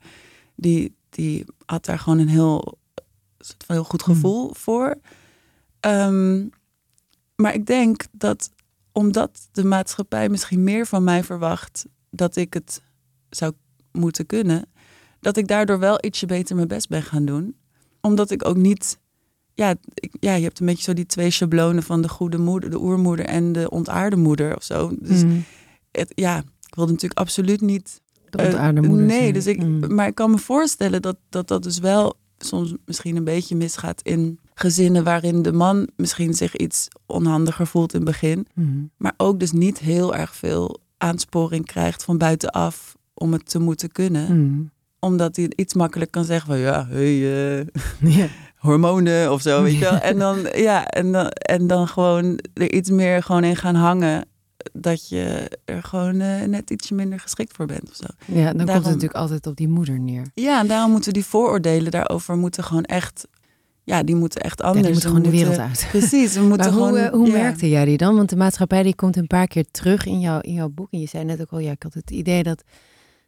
[0.55, 2.79] die, die had daar gewoon een heel,
[3.39, 4.97] soort van heel goed gevoel voor.
[5.81, 6.47] Ehm,
[7.37, 8.51] maar ik denk dat
[8.93, 12.83] omdat de maatschappij misschien meer van mij verwacht dat ik het
[13.31, 13.53] zou
[13.93, 14.65] moeten kunnen,
[15.21, 17.57] dat ik daardoor wel ietsje beter mijn best ben gaan doen.
[18.01, 18.99] Omdat ik ook niet
[19.61, 22.71] ja, ik, ja, je hebt een beetje zo die twee schablonen van de goede moeder,
[22.71, 24.93] de oermoeder en de ontaarde moeder of zo.
[25.01, 25.45] Dus Mm.
[25.91, 28.01] het, ja, ik wilde natuurlijk absoluut niet.
[28.31, 29.33] De eh, ontaarde moeder nee, zijn.
[29.33, 29.95] dus ik, Mm.
[29.95, 34.03] maar ik kan me voorstellen dat, dat dat dus wel soms misschien een beetje misgaat
[34.03, 38.91] in gezinnen waarin de man misschien zich iets onhandiger voelt in het begin, Mm.
[38.97, 43.93] maar ook dus niet heel erg veel aansporing krijgt van buitenaf om het te moeten
[43.93, 44.73] kunnen.
[44.99, 47.67] Omdat hij iets makkelijk kan zeggen van ja, hey, eh,
[48.19, 48.27] Ja.
[48.61, 49.99] Hormonen of zo, weet je wel.
[49.99, 54.25] En dan, ja, en dan, en dan gewoon er iets meer gewoon in gaan hangen.
[54.73, 58.07] Dat je er gewoon eh, net ietsje minder geschikt voor bent of zo.
[58.27, 60.23] ja, dan komt het natuurlijk altijd op die moeder neer.
[60.35, 63.27] Ja, en daarom moeten die vooroordelen daarover moeten gewoon echt...
[63.85, 64.85] Ja, die moeten echt Ja, anders.
[64.85, 65.87] die moet We gewoon de wereld moeten- uit.
[65.99, 66.97] Precies, we moeten hoe, gewoon...
[66.97, 67.33] eh, hoe ja.
[67.33, 68.17] merkte jij die dan?
[68.17, 70.89] Want de maatschappij die komt een paar keer terug in, jouw in jouw boek.
[70.91, 72.63] En je zei net ook al, ja, ik had het idee dat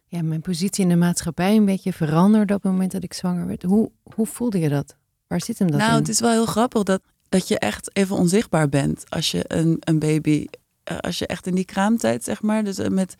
[0.07, 3.47] ja, mijn positie in de maatschappij een beetje veranderde op het moment dat ik zwanger
[3.47, 3.63] werd.
[3.63, 4.95] Hoe, hoe voelde je dat?
[5.33, 5.97] Waar zit hem dat Nou, in?
[5.97, 9.77] het is wel heel grappig dat, dat je echt even onzichtbaar bent als je een,
[9.79, 10.45] een baby,
[10.83, 13.15] eh, als je echt in die kraamtijd, zeg maar, dus eh, met,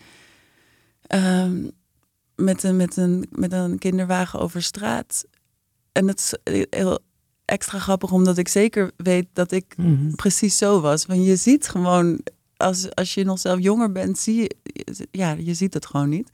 [1.01, 1.67] ehm,
[2.35, 5.25] met, een, met, een, met een kinderwagen over straat.
[5.91, 6.99] En het is heel
[7.45, 10.15] extra grappig, omdat ik zeker weet dat ik Mhm.
[10.15, 11.05] precies zo was.
[11.05, 12.19] Want je ziet gewoon,
[12.57, 14.55] als, als je nog zelf jonger bent, zie je,
[15.11, 16.29] ja, je ziet het gewoon niet.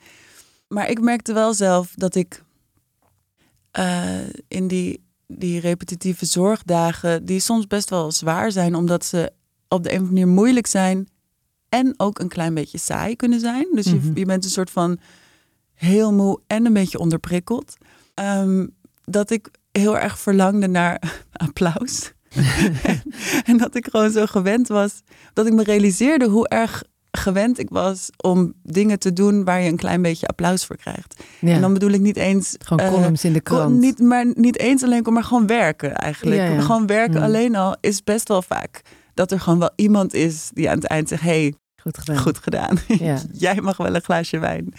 [0.67, 2.43] Maar ik merkte wel zelf dat ik
[3.71, 9.31] eh, in die, die repetitieve zorgdagen, die soms best wel zwaar zijn, omdat ze
[9.67, 11.07] op de een of andere manier moeilijk zijn
[11.69, 13.67] en ook een klein beetje saai kunnen zijn.
[13.73, 14.05] Dus Mhm.
[14.07, 14.99] je, je bent een soort van
[15.73, 17.77] heel moe en een beetje onderprikkeld.
[18.13, 18.67] Ehm,
[19.03, 22.11] dat ik heel erg verlangde naar applaus.
[23.49, 25.01] en dat ik gewoon zo gewend was.
[25.33, 29.69] Dat ik me realiseerde hoe erg gewend ik was om dingen te doen waar je
[29.69, 31.23] een klein beetje applaus voor krijgt.
[31.39, 31.53] ja.
[31.53, 32.55] En dan bedoel ik niet eens.
[32.59, 33.79] Gewoon eh, columns in de krant.
[33.79, 36.41] niet, maar niet eens alleen, maar gewoon werken eigenlijk.
[36.41, 36.61] Ja, ja.
[36.61, 37.23] Gewoon werken Mm.
[37.25, 38.81] alleen al is best wel vaak
[39.13, 42.17] dat er gewoon wel iemand is die aan het eind zegt: hey, Goed gedaan.
[42.17, 42.77] goed gedaan.
[42.99, 43.17] Ja.
[43.31, 44.73] Jij mag wel een glaasje wijn.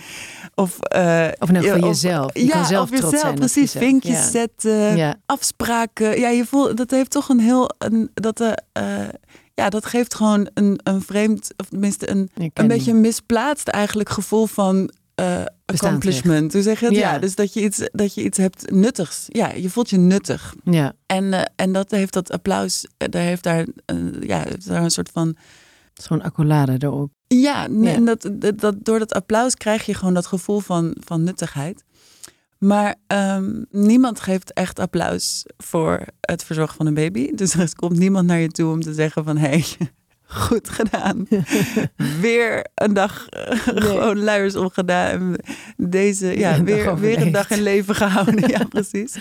[0.54, 2.34] Of, eh, Of in elk geval ja, jezelf.
[2.34, 3.72] Je ja, kan zelf of trots jezelf, zijn op precies.
[3.72, 3.84] jezelf.
[3.84, 4.30] Vinkjes Ja.
[4.30, 5.16] zetten, Ja.
[5.26, 6.20] afspraken.
[6.20, 7.70] Ja, je voelt dat heeft toch een heel.
[7.78, 8.52] Een, dat, eh,
[9.60, 14.08] ja, dat geeft gewoon een, een vreemd, of tenminste een, een beetje een misplaatst eigenlijk
[14.08, 16.52] gevoel van eh, accomplishment.
[16.52, 16.94] Hoe zeg je het?
[16.94, 17.12] Ja.
[17.12, 17.18] Ja.
[17.18, 19.24] dus dat je, iets, dat je iets hebt nuttigs.
[19.28, 20.54] Ja, je voelt je nuttig.
[20.64, 23.66] Ja, En, eh, en dat heeft dat applaus, eh, daar heeft daar,
[24.20, 25.36] ja, heeft daar een soort van.
[25.94, 27.10] zo'n accolade erop.
[27.26, 27.92] Ja, Ja.
[27.92, 31.84] en dat, dat, dat, door dat applaus krijg je gewoon dat gevoel van, van nuttigheid.
[32.60, 37.34] Maar ehm, niemand geeft echt applaus voor het verzorgen van een baby.
[37.34, 39.36] Dus er komt niemand naar je toe om te zeggen van...
[39.36, 39.64] hé, hey,
[40.46, 41.26] goed gedaan.
[42.20, 45.34] weer een dag eh, gewoon luiers opgedaan.
[45.76, 48.48] Deze, ja, weer, weer een dag in leven gehouden.
[48.48, 49.16] ja, precies.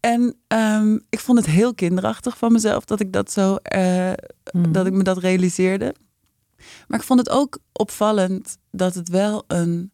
[0.00, 3.54] En ehm, ik vond het heel kinderachtig van mezelf dat ik dat zo...
[3.56, 4.12] eh,
[4.52, 4.72] Mhm.
[4.72, 5.94] dat ik me dat realiseerde.
[6.88, 9.90] Maar ik vond het ook opvallend dat het wel een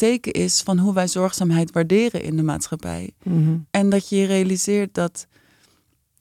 [0.00, 3.10] teken is van hoe wij zorgzaamheid waarderen in de maatschappij.
[3.22, 3.56] Mhm.
[3.70, 5.26] En dat je je realiseert dat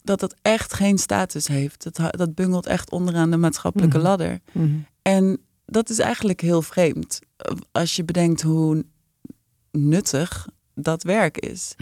[0.04, 1.84] dat, dat echt geen status heeft.
[1.84, 4.06] Dat, dat bungelt echt onderaan de maatschappelijke Mhm.
[4.06, 4.39] ladder.
[4.52, 4.68] Mhm.
[5.02, 7.20] En dat is eigenlijk heel vreemd
[7.72, 8.86] als je bedenkt hoe
[9.72, 11.76] nuttig dat werk is.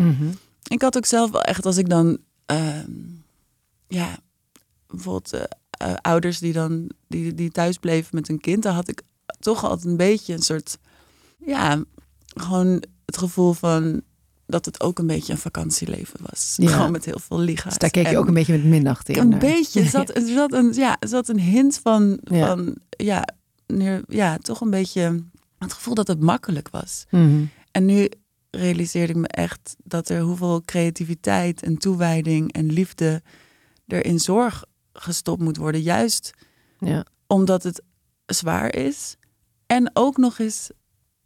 [0.67, 2.91] Ik had ook zelf wel echt, als ik dan, ehm,
[3.87, 4.19] ja,
[4.87, 8.87] bijvoorbeeld eh, eh, ouders die dan die, die thuis bleven met hun kind, dan had
[8.87, 9.01] ik
[9.39, 10.77] toch altijd een beetje een soort,
[11.37, 11.83] ja,
[12.27, 14.01] gewoon het gevoel van
[14.45, 16.53] dat het ook een beetje een vakantieleven was.
[16.57, 16.69] Ja.
[16.71, 17.63] Gewoon met heel veel licha's.
[17.69, 19.39] Dus daar keek je En ook een beetje met minachting Een naar.
[19.39, 19.81] beetje.
[19.81, 22.47] Er zat, er zat een, ja, er zat een hint van, Ja.
[22.47, 23.27] van ja,
[23.67, 25.23] neer- ja, toch een beetje
[25.57, 27.05] het gevoel dat het makkelijk was.
[27.09, 27.43] Mhm.
[27.71, 28.09] En nu
[28.51, 33.21] realiseerde ik me echt dat er hoeveel creativiteit en toewijding en liefde
[33.87, 35.81] er in zorg gestopt moet worden.
[35.81, 36.31] Juist
[36.79, 37.05] Ja.
[37.27, 37.81] omdat het
[38.25, 39.15] zwaar is.
[39.65, 40.69] En ook nog eens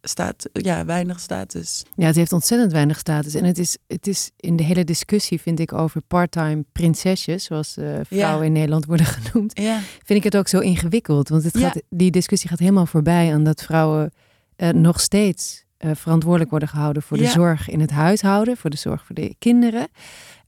[0.02, 1.82] staat, ja, weinig status.
[1.96, 3.34] Ja, het heeft ontzettend weinig status.
[3.34, 7.76] En het is, het is in de hele discussie, vind ik, over part-time prinsesjes, zoals
[7.76, 8.44] eh, vrouwen Ja.
[8.46, 11.28] in Nederland worden genoemd, Ja, vind ik het ook zo ingewikkeld.
[11.28, 11.60] Want het Ja.
[11.70, 14.12] gaat, die discussie gaat helemaal voorbij aan dat vrouwen
[14.56, 18.76] eh, nog steeds eh, verantwoordelijk worden gehouden voor de zorg in het huishouden, voor de
[18.76, 19.88] zorg voor de kinderen.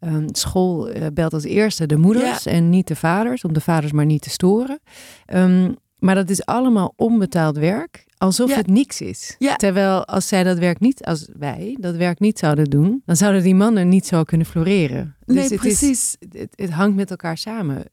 [0.01, 4.05] Ehm, school belt als eerste de moeders en niet de vaders, om de vaders maar
[4.07, 4.79] niet te storen.
[5.27, 8.57] Ehm, maar dat is allemaal onbetaald werk, alsof Ja.
[8.57, 9.35] het niks is.
[9.39, 9.55] Ja.
[9.57, 13.43] Terwijl als zij dat werk niet, als wij dat werk niet zouden doen, dan zouden
[13.43, 15.17] die mannen niet zo kunnen floreren.
[15.25, 16.17] nee, het is- precies.
[16.31, 17.85] het, het hangt met elkaar samen.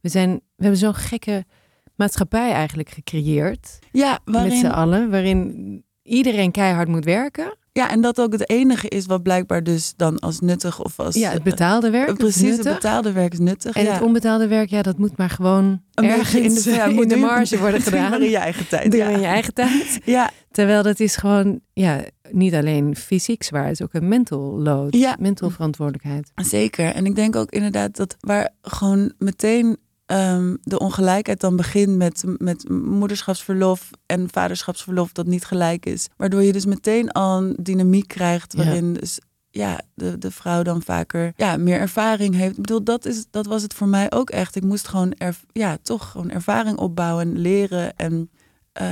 [0.00, 1.44] We, zijn, we hebben zo'n gekke
[1.94, 7.56] maatschappij eigenlijk gecreëerd ja, met waarin, z'n allen, waarin iedereen keihard moet werken.
[7.72, 11.14] Ja, en dat ook het enige is wat blijkbaar dus dan als nuttig of als...
[11.14, 12.14] Ja, het betaalde werk.
[12.16, 13.76] Precies, het betaalde werk is nuttig.
[13.76, 13.92] En ja.
[13.92, 17.16] het onbetaalde werk, ja, dat moet maar gewoon Een ergens in de, ja, in de
[17.16, 18.10] marge worden gedaan.
[18.10, 18.90] maar in je eigen tijd.
[18.90, 19.08] Doe ja.
[19.08, 20.00] in je eigen tijd.
[20.04, 24.60] Ja, Terwijl dat is gewoon, ja, niet alleen fysiek zwaar, het is ook een mental
[24.60, 25.16] load, Ja.
[25.18, 26.30] mental verantwoordelijkheid.
[26.34, 26.84] Zeker.
[26.94, 29.76] En ik denk ook inderdaad dat waar gewoon meteen
[30.10, 36.08] ehm, de ongelijkheid dan begint met, met moederschapsverlof en vaderschapsverlof dat niet gelijk is.
[36.16, 38.64] Waardoor je dus meteen al een dynamiek krijgt Ja.
[38.64, 39.18] waarin dus,
[39.50, 42.56] ja, de, de vrouw dan vaker ja, meer ervaring heeft.
[42.56, 44.56] Ik bedoel, dat, is, dat was het voor mij ook echt.
[44.56, 48.30] Ik moest gewoon er, ja, toch gewoon ervaring opbouwen en leren en
[48.72, 48.88] eh,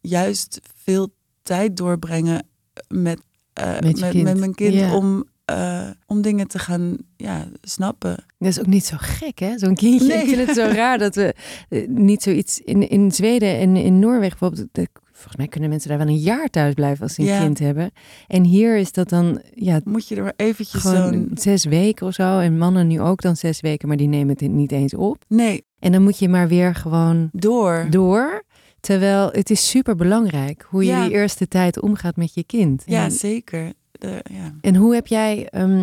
[0.00, 2.46] juist veel tijd doorbrengen
[2.88, 3.20] met,
[3.52, 4.94] eh, Met met, mijn kind Ja.
[4.96, 8.24] om, eh, om dingen te gaan ja, snappen.
[8.38, 9.58] Dat is ook niet zo gek, hè?
[9.58, 10.06] Zo'n kindje.
[10.08, 10.22] Nee.
[10.22, 11.34] Ik vind het zo raar dat we
[11.68, 12.58] eh, niet zoiets...
[12.60, 14.68] In, in Zweden en in Noorwegen bijvoorbeeld...
[14.72, 17.40] de- volgens mij kunnen mensen daar wel een jaar thuis blijven als ze een Ja.
[17.40, 17.90] kind hebben.
[18.26, 21.30] En hier is dat dan ja, Moet je er maar eventjes zo'n...
[21.34, 22.38] zes weken of zo.
[22.38, 25.24] En mannen nu ook dan zes weken, maar die nemen het niet eens op.
[25.28, 27.86] Nee, En dan moet je maar weer gewoon door.
[27.90, 28.42] door.
[28.80, 31.04] Terwijl het is super belangrijk hoe je Ja.
[31.04, 32.82] die eerste tijd omgaat met je kind.
[32.86, 33.72] Ja, En, zeker.
[33.98, 34.54] De, ja.
[34.60, 35.78] en hoe heb jij, ehm,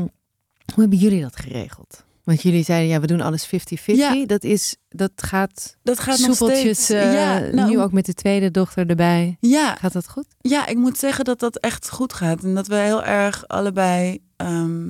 [0.74, 2.04] hoe hebben jullie dat geregeld?
[2.24, 3.50] Want jullie zeiden, ja, we doen alles 50-50.
[3.86, 4.26] Ja.
[4.26, 6.90] Dat, is, dat gaat Dat gaat nog soepeltjes, steeds.
[7.04, 9.38] eh, ja, nou, nu ook met de tweede dochter erbij.
[9.40, 10.26] Ja, Gaat dat goed?
[10.42, 12.44] ja, ik moet zeggen dat dat echt goed gaat.
[12.44, 14.20] En dat we heel erg allebei...
[14.36, 14.90] ehm,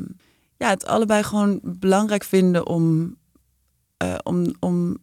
[0.58, 3.16] ja, het allebei gewoon belangrijk vinden om...
[3.98, 4.98] eh, om, om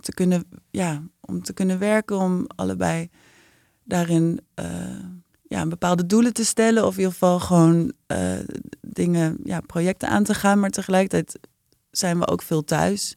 [0.00, 3.08] te kunnen, ja, om te kunnen werken, om allebei
[3.84, 4.66] daarin eh,
[5.52, 6.86] ja, bepaalde doelen te stellen.
[6.86, 8.32] Of in ieder geval gewoon eh,
[8.80, 10.60] dingen, ja, projecten aan te gaan.
[10.60, 11.38] Maar tegelijkertijd
[11.90, 13.16] zijn we ook veel thuis.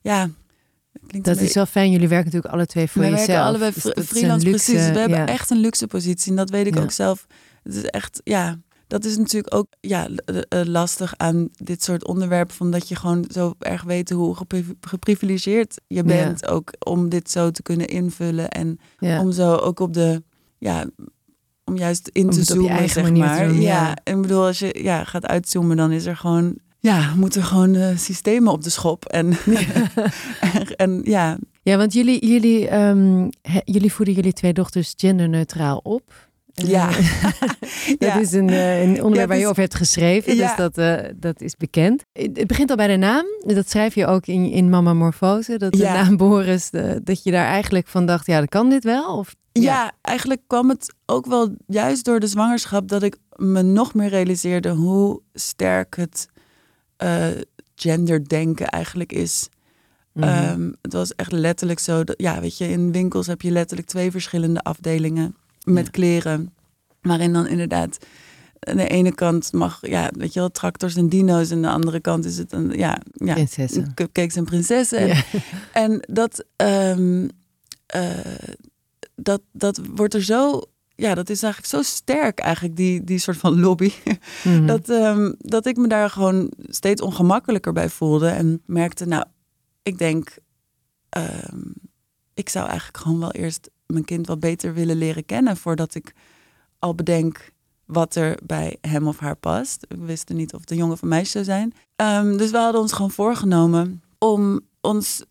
[0.00, 0.28] Ja,
[1.06, 1.90] klinkt Dat is wel fijn.
[1.90, 3.26] Jullie werken natuurlijk alle twee voor we jezelf.
[3.26, 4.90] werken allebei Dus freelance, luxe, precies.
[4.92, 5.26] We hebben ja.
[5.26, 6.30] echt een luxe positie.
[6.30, 6.82] En dat weet ik Ja.
[6.82, 7.26] ook zelf.
[7.62, 12.54] Het is echt, ja, dat is natuurlijk ook ja, eh, lastig aan dit soort onderwerpen.
[12.54, 16.46] Van dat je gewoon zo erg weet hoe gepri- geprivilegeerd je bent.
[16.48, 18.48] Ook om dit zo te kunnen invullen.
[18.48, 19.20] En Ja.
[19.20, 20.22] om zo ook op de,
[20.58, 20.84] ja,
[21.64, 23.48] om juist in Om te zoomen, zeg maar.
[23.48, 23.60] doen, ja.
[23.60, 23.96] ja.
[24.04, 27.74] en ik bedoel, als je ja, gaat uitzoomen, dan is er gewoon, ja, moeten gewoon
[27.74, 29.04] eh, systemen op de schop.
[29.04, 29.32] En,
[30.54, 32.68] en, en ja, Ja, want jullie, jullie,
[33.42, 36.30] he- jullie voeden jullie twee dochters genderneutraal op.
[36.54, 36.86] Eh, Ja.
[37.98, 38.18] dat Ja.
[38.18, 40.46] is een, eh, een onderwerp Ja, waar je dus- over hebt geschreven, Ja.
[40.46, 42.04] dus dat, eh, dat is bekend.
[42.12, 43.24] Het begint al bij de naam.
[43.46, 45.58] Dat schrijf je ook in, in Mama Morfose.
[45.58, 48.84] Dat de naam Boris, de- dat je daar eigenlijk van dacht, ja, dat kan dit
[48.84, 49.16] wel?
[49.18, 49.92] Of, Ja.
[50.00, 54.68] eigenlijk kwam het ook wel juist door de zwangerschap dat ik me nog meer realiseerde
[54.70, 56.28] hoe sterk het
[56.96, 57.26] eh,
[57.74, 59.48] genderdenken eigenlijk is.
[60.12, 60.28] Mhm.
[60.28, 62.04] Ehm, het was echt letterlijk zo.
[62.04, 65.90] Dat, ja, weet je, in winkels heb je letterlijk twee verschillende afdelingen met Ja.
[65.90, 66.54] kleren.
[67.00, 67.98] Waarin dan inderdaad
[68.60, 71.50] aan de ene kant mag, ja, weet je wel, tractors en dino's.
[71.50, 73.94] En aan de andere kant is het een, ja, ja Prinsessen.
[73.94, 74.98] cupcakes en prinsessen.
[74.98, 75.22] En, Ja.
[75.84, 77.28] en dat, ehm,
[77.86, 78.10] eh,
[79.14, 80.60] dat, dat wordt er zo,
[80.94, 83.92] ja, dat is eigenlijk zo sterk eigenlijk, die, die soort van lobby.
[84.44, 84.66] Mhm.
[84.66, 88.28] Dat, ehm, dat ik me daar gewoon steeds ongemakkelijker bij voelde.
[88.28, 89.24] En merkte, nou,
[89.82, 90.36] ik denk,
[91.08, 91.60] ehm,
[92.34, 96.14] ik zou eigenlijk gewoon wel eerst mijn kind wat beter willen leren kennen voordat ik
[96.78, 97.52] al bedenk
[97.84, 99.86] wat er bij hem of haar past.
[99.88, 101.72] We wisten niet of het een jongen of een meisje zou zijn.
[101.96, 105.22] Ehm, dus we hadden ons gewoon voorgenomen om ons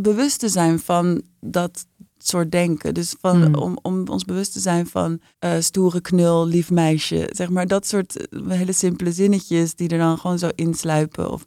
[0.00, 1.86] bewust te zijn van dat
[2.18, 2.94] soort denken.
[2.94, 3.54] Dus van, Mm.
[3.54, 7.28] om, om ons bewust te zijn van eh, stoere knul, lief meisje.
[7.30, 11.30] Zeg maar dat soort eh, hele simpele zinnetjes die er dan gewoon zo insluipen.
[11.30, 11.44] Of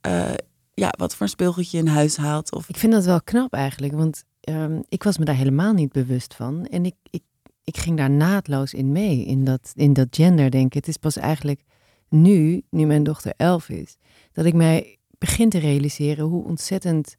[0.00, 0.30] eh,
[0.74, 2.52] ja, wat voor een speelgoedje je in huis haalt.
[2.52, 5.92] Of Ik vind dat wel knap eigenlijk, want ehm, ik was me daar helemaal niet
[5.92, 6.66] bewust van.
[6.66, 7.22] En ik, ik,
[7.64, 10.78] ik ging daar naadloos in mee, in dat, in dat genderdenken.
[10.78, 11.64] Het is pas eigenlijk
[12.08, 13.96] nu, nu mijn dochter elf is,
[14.32, 17.16] dat ik mij begin te realiseren hoe ontzettend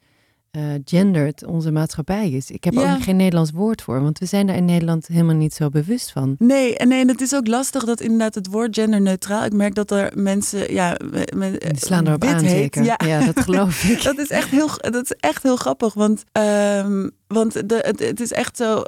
[0.86, 2.52] gendered onze maatschappij is.
[2.52, 2.94] Ik heb Ja.
[2.94, 6.12] ook geen Nederlands woord voor, want we zijn daar in Nederland helemaal niet zo bewust
[6.12, 6.36] van.
[6.40, 9.46] Nee, en nee, en het is ook lastig dat inderdaad het woord genderneutraal.
[9.46, 12.50] Ik merk dat er mensen, ja, me- me- Die slaan erop aan, heet.
[12.50, 12.84] zeker.
[12.84, 13.00] Ja.
[13.06, 13.26] Ja.
[13.26, 14.04] dat geloof ik.
[14.04, 15.94] Dat is echt heel, dat is echt heel grappig.
[15.94, 18.82] Want, ehm, want de, het, het is echt zo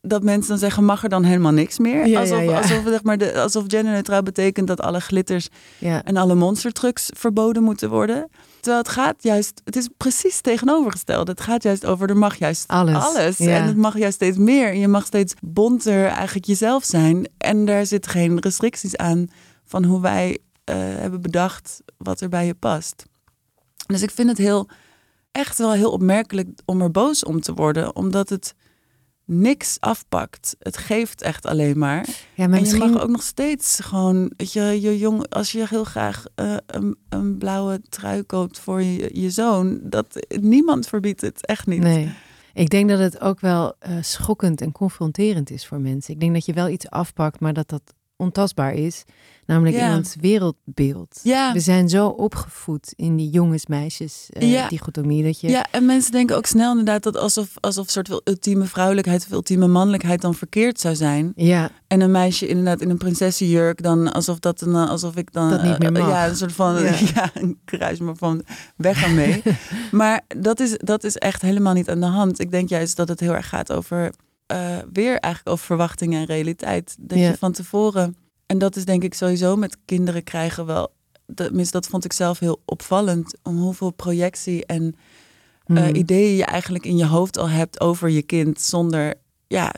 [0.00, 2.06] dat mensen dan zeggen: mag er dan helemaal niks meer?
[2.06, 2.56] Ja, alsof, ja, ja.
[2.56, 5.48] Alsof, zeg maar, de, alsof genderneutraal betekent dat alle glitters
[5.80, 8.28] en alle monstertrucks verboden moeten worden.
[8.60, 11.28] Terwijl het gaat juist, het is precies tegenovergesteld.
[11.28, 12.64] Het gaat juist over er mag juist
[13.02, 13.56] Alles, ja.
[13.56, 14.68] En het mag juist steeds meer.
[14.68, 17.28] En je mag steeds bonter eigenlijk jezelf zijn.
[17.38, 19.28] En daar zitten geen restricties aan
[19.64, 23.04] van hoe wij eh, hebben bedacht wat er bij je past.
[23.86, 24.68] Dus ik vind het heel,
[25.36, 27.96] echt wel heel opmerkelijk om er boos om te worden.
[27.96, 28.54] Omdat het
[29.24, 30.56] niks afpakt.
[30.58, 32.06] Het geeft echt alleen maar.
[32.34, 35.52] Ja, maar En je misschien mag ook nog steeds gewoon, weet je, je jong, als
[35.52, 40.86] je heel graag eh, een, een blauwe trui koopt voor je, je zoon, dat niemand
[40.86, 41.82] verbiedt het, echt niet.
[41.82, 42.12] Nee.
[42.54, 46.14] Ik denk dat het ook wel eh, schokkend en confronterend is voor mensen.
[46.14, 49.04] Ik denk dat je wel iets afpakt, maar dat dat ontastbaar is.
[49.46, 49.86] Namelijk Ja.
[49.86, 51.20] iemands wereldbeeld.
[51.22, 51.52] Ja.
[51.52, 54.68] We zijn zo opgevoed in die jongens-meisjes eh, Ja.
[54.68, 55.48] dichotomie dat je...
[55.48, 59.30] Ja, en mensen denken ook snel inderdaad dat alsof, alsof soort van ultieme vrouwelijkheid of
[59.32, 61.32] ultieme mannelijkheid dan verkeerd zou zijn.
[61.34, 65.32] Ja, En een meisje inderdaad in een prinsessenjurk, dan alsof dat een, eh, alsof ik
[65.32, 66.08] dan Dat niet meer eh, mag.
[66.10, 66.94] ja, een soort van Ja.
[67.14, 67.30] ja.
[67.34, 68.42] een kruis maar van
[68.76, 69.42] weg ermee.
[69.92, 72.40] maar dat is, dat is echt helemaal niet aan de hand.
[72.40, 74.12] Ik denk juist dat het heel erg gaat over
[74.46, 76.96] eh, weer eigenlijk over verwachtingen en realiteit.
[77.00, 77.28] Dat Ja.
[77.28, 80.94] je van tevoren en dat is denk ik sowieso met kinderen krijgen wel.
[81.34, 83.36] Tenminste, dat vond ik zelf heel opvallend.
[83.42, 84.94] Om hoeveel projectie en
[85.66, 85.94] eh, Hmm.
[85.94, 88.60] ideeën je eigenlijk in je hoofd al hebt over je kind.
[88.60, 89.14] Zonder,
[89.46, 89.74] ja,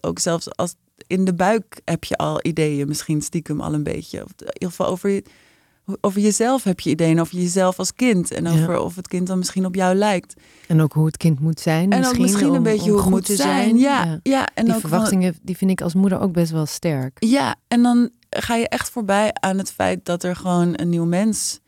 [0.00, 0.74] ook zelfs als
[1.06, 4.24] in de buik heb je al ideeën, misschien stiekem al een beetje.
[4.24, 5.22] Of in ieder geval over, je,
[6.00, 8.30] over jezelf heb je ideeën, over jezelf als kind.
[8.30, 8.50] En Ja.
[8.50, 10.34] over of het kind dan misschien op jou lijkt.
[10.68, 11.90] En ook hoe het kind moet zijn.
[11.92, 13.78] En misschien, ook misschien een om- beetje om hoe het moet te zijn.
[13.78, 14.48] Ja, ja.
[14.54, 17.16] en die ook verwachtingen, die vind ik als moeder ook best wel sterk.
[17.24, 21.04] Ja, en dan ga je echt voorbij aan het feit dat er gewoon een nieuw
[21.04, 21.60] mens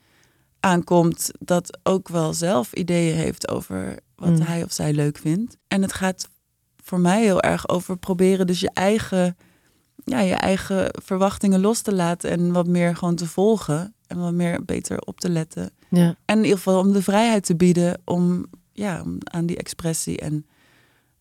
[0.60, 4.40] aankomt dat ook wel zelf ideeën heeft over wat Mm.
[4.40, 5.56] hij of zij leuk vindt.
[5.68, 6.28] En het gaat
[6.84, 9.36] voor mij heel erg over proberen dus je eigen,
[10.08, 14.32] ja, je eigen verwachtingen los te laten en wat meer gewoon te volgen en wat
[14.32, 15.70] meer beter op te letten.
[15.88, 16.14] Ja.
[16.24, 20.18] En in ieder geval om de vrijheid te bieden om, ja, om aan die expressie
[20.18, 20.46] en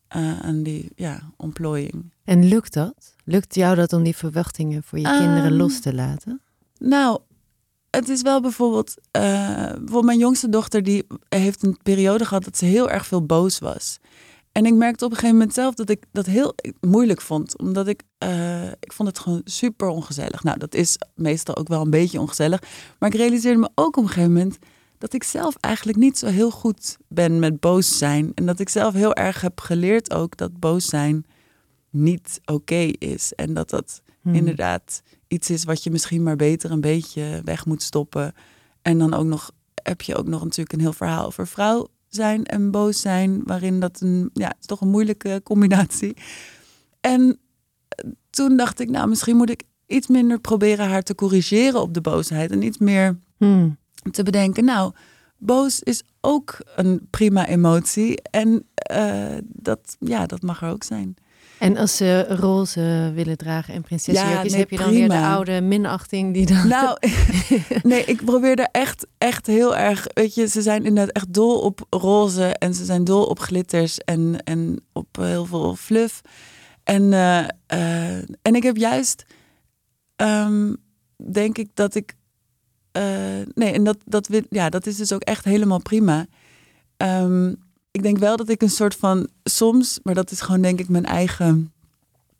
[0.08, 2.12] eh, aan die ja, ontplooiing.
[2.24, 3.14] En lukt dat?
[3.24, 6.40] Lukt jou dat om die verwachtingen voor je kinderen Ehm, los te laten?
[6.78, 7.20] Nou,
[7.90, 9.22] het is wel bijvoorbeeld, eh,
[9.66, 13.58] bijvoorbeeld mijn jongste dochter die heeft een periode gehad dat ze heel erg veel boos
[13.58, 13.98] was.
[14.58, 17.88] En ik merkte op een gegeven moment zelf dat ik dat heel moeilijk vond, omdat
[17.88, 20.42] ik, eh, ik vond het gewoon super ongezellig.
[20.42, 22.62] Nou, dat is meestal ook wel een beetje ongezellig,
[22.98, 24.58] maar ik realiseerde me ook op een gegeven moment
[24.98, 28.68] dat ik zelf eigenlijk niet zo heel goed ben met boos zijn en dat ik
[28.68, 31.24] zelf heel erg heb geleerd ook dat boos zijn
[31.90, 34.34] niet oké is en dat dat Hmm.
[34.34, 38.32] inderdaad iets is wat je misschien maar beter een beetje weg moet stoppen.
[38.82, 39.50] En dan ook nog
[39.82, 43.80] heb je ook nog natuurlijk een heel verhaal over vrouw zijn en boos zijn, waarin
[43.80, 46.16] dat een ja, is toch een moeilijke combinatie.
[47.00, 47.38] En
[47.88, 51.94] eh, toen dacht ik, nou, misschien moet ik iets minder proberen haar te corrigeren op
[51.94, 53.76] de boosheid en iets meer Hmm.
[54.10, 54.92] te bedenken, nou,
[55.36, 61.14] boos is ook een prima emotie en eh, dat, ja, dat mag er ook zijn.
[61.58, 65.26] En als ze roze willen dragen en prinsessenjurkjes, Ja, nee, heb je dan weer de
[65.26, 66.68] oude minachting die dan...
[66.68, 66.98] Nou,
[67.82, 70.06] nee, ik probeer er echt, echt heel erg.
[70.14, 73.98] Weet je, ze zijn inderdaad echt dol op roze en ze zijn dol op glitters
[73.98, 76.20] en, en op heel veel fluff.
[76.84, 79.24] En, eh, eh, en ik heb juist,
[80.16, 80.74] ehm,
[81.32, 82.14] denk ik dat ik.
[82.92, 83.02] eh,
[83.54, 86.26] nee, en dat, dat, ja, dat is dus ook echt helemaal prima.
[86.96, 87.54] Ehm,
[87.98, 90.88] ik denk wel dat ik een soort van soms, maar dat is gewoon denk ik
[90.88, 91.72] mijn eigen.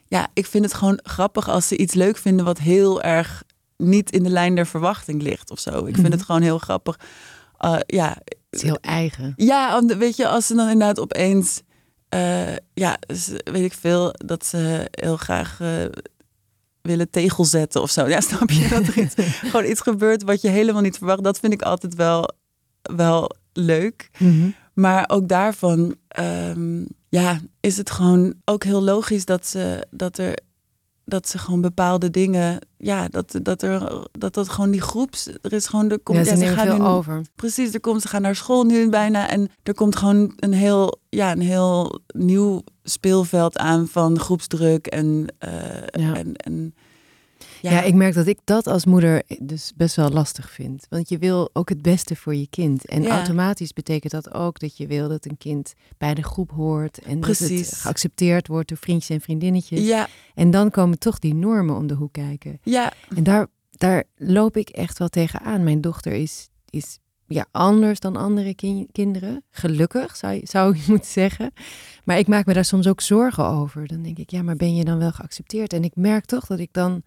[0.07, 3.43] Ja, ik vind het gewoon grappig als ze iets leuk vinden wat heel erg
[3.77, 5.87] niet in de lijn der verwachting ligt of zo.
[5.87, 6.99] Ik vind het gewoon heel grappig.
[7.61, 9.33] Uh, ja, Het is heel eigen.
[9.37, 11.63] ja, weet je, als ze dan inderdaad opeens,
[12.09, 12.99] eh, ja,
[13.45, 15.85] weet ik veel, dat ze heel graag eh,
[16.83, 18.09] willen tegel zetten of zo.
[18.09, 19.15] Ja, snap je dat er iets,
[19.51, 21.25] gewoon iets gebeurt wat je helemaal niet verwacht?
[21.25, 22.31] Dat vind ik altijd wel,
[22.83, 24.11] wel leuk.
[24.19, 24.49] Mhm.
[24.81, 30.39] Maar ook daarvan, ehm, ja, is het gewoon ook heel logisch dat ze, dat er,
[31.05, 35.53] dat ze gewoon bepaalde dingen, ja, dat, dat er, dat dat gewoon die groeps, er
[35.53, 37.23] is gewoon de, Ja, ze gaan veel nu- over.
[37.35, 41.01] Precies, er komt, ze gaan naar school nu bijna en er komt gewoon een heel,
[41.09, 45.51] ja, een heel nieuw speelveld aan van groepsdruk en, eh,
[46.03, 46.15] Ja.
[46.15, 46.75] en, en
[47.63, 47.83] Ja.
[47.83, 50.87] ik merk dat ik dat als moeder dus best wel lastig vind.
[50.89, 52.87] Want je wil ook het beste voor je kind.
[52.87, 53.09] En Ja.
[53.17, 56.99] automatisch betekent dat ook dat je wil dat een kind bij de groep hoort.
[56.99, 59.81] En dat het geaccepteerd wordt door vriendjes en vriendinnetjes.
[59.87, 62.59] ja, En dan komen toch die normen om de hoek kijken.
[62.63, 65.65] ja, En daar, daar loop ik echt wel tegenaan.
[65.65, 69.43] Mijn dochter is, is ja, anders dan andere kin- kinderen.
[69.51, 71.53] Gelukkig, zou, je- zou ik moeten zeggen.
[72.05, 73.87] Maar ik maak me daar soms ook zorgen over.
[73.87, 75.73] Dan denk ik, ja, maar ben je dan wel geaccepteerd?
[75.73, 77.03] En ik merk toch dat ik dan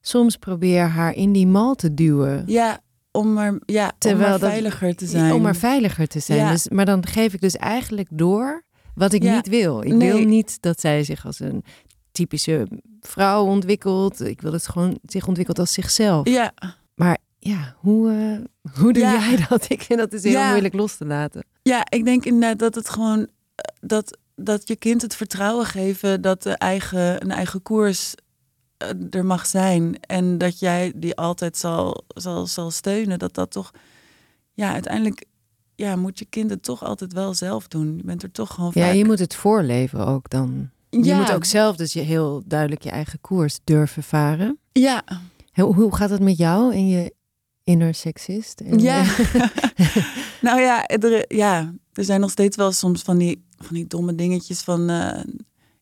[0.00, 2.42] soms probeer haar in die mal te duwen.
[2.46, 2.80] ja,
[3.10, 5.32] om maar, ja, Terwijl om maar dat- veiliger te zijn.
[5.32, 6.38] Om maar veiliger te zijn.
[6.38, 6.50] Ja.
[6.50, 8.62] Dus, maar dan geef ik dus eigenlijk door
[8.94, 9.34] wat ik Ja.
[9.34, 9.80] niet wil.
[9.82, 10.12] Ik Nee.
[10.12, 11.64] wil niet dat zij zich als een
[12.12, 12.68] typische
[13.00, 14.20] vrouw ontwikkelt.
[14.20, 16.28] Ik wil dat ze gewoon zich ontwikkelt als zichzelf.
[16.28, 16.52] Ja,
[16.94, 19.18] Maar ja, hoe, eh, hoe doe Ja.
[19.18, 19.70] jij dat?
[19.70, 20.48] Ik vind dat dus heel Ja.
[20.50, 21.44] moeilijk los te laten.
[21.62, 23.26] ja, ik denk inderdaad dat het gewoon, eh,
[23.80, 28.14] dat, dat je kind het vertrouwen geven dat de eigen, een eigen koers
[29.10, 30.00] er mag zijn.
[30.00, 33.18] En dat jij die altijd zal, zal, zal steunen.
[33.18, 33.70] Dat dat toch,
[34.52, 35.24] ja, uiteindelijk
[35.74, 37.96] ja, moet je kind het toch altijd wel zelf doen.
[37.96, 38.94] Je bent er toch gewoon Ja, vaak...
[38.94, 40.70] je moet het voorleven ook dan.
[40.90, 41.18] Je Ja.
[41.18, 44.58] moet ook zelf dus je heel duidelijk je eigen koers durven varen.
[44.72, 45.02] Ja,
[45.52, 47.14] Hoe, hoe gaat het met jou en je
[47.64, 48.60] inner seksist?
[48.60, 49.00] En, Ja.
[49.02, 49.46] eh,
[50.40, 54.14] nou ja er, ja, er zijn nog steeds wel soms van die, van die domme
[54.14, 54.90] dingetjes van...
[54.90, 55.20] eh,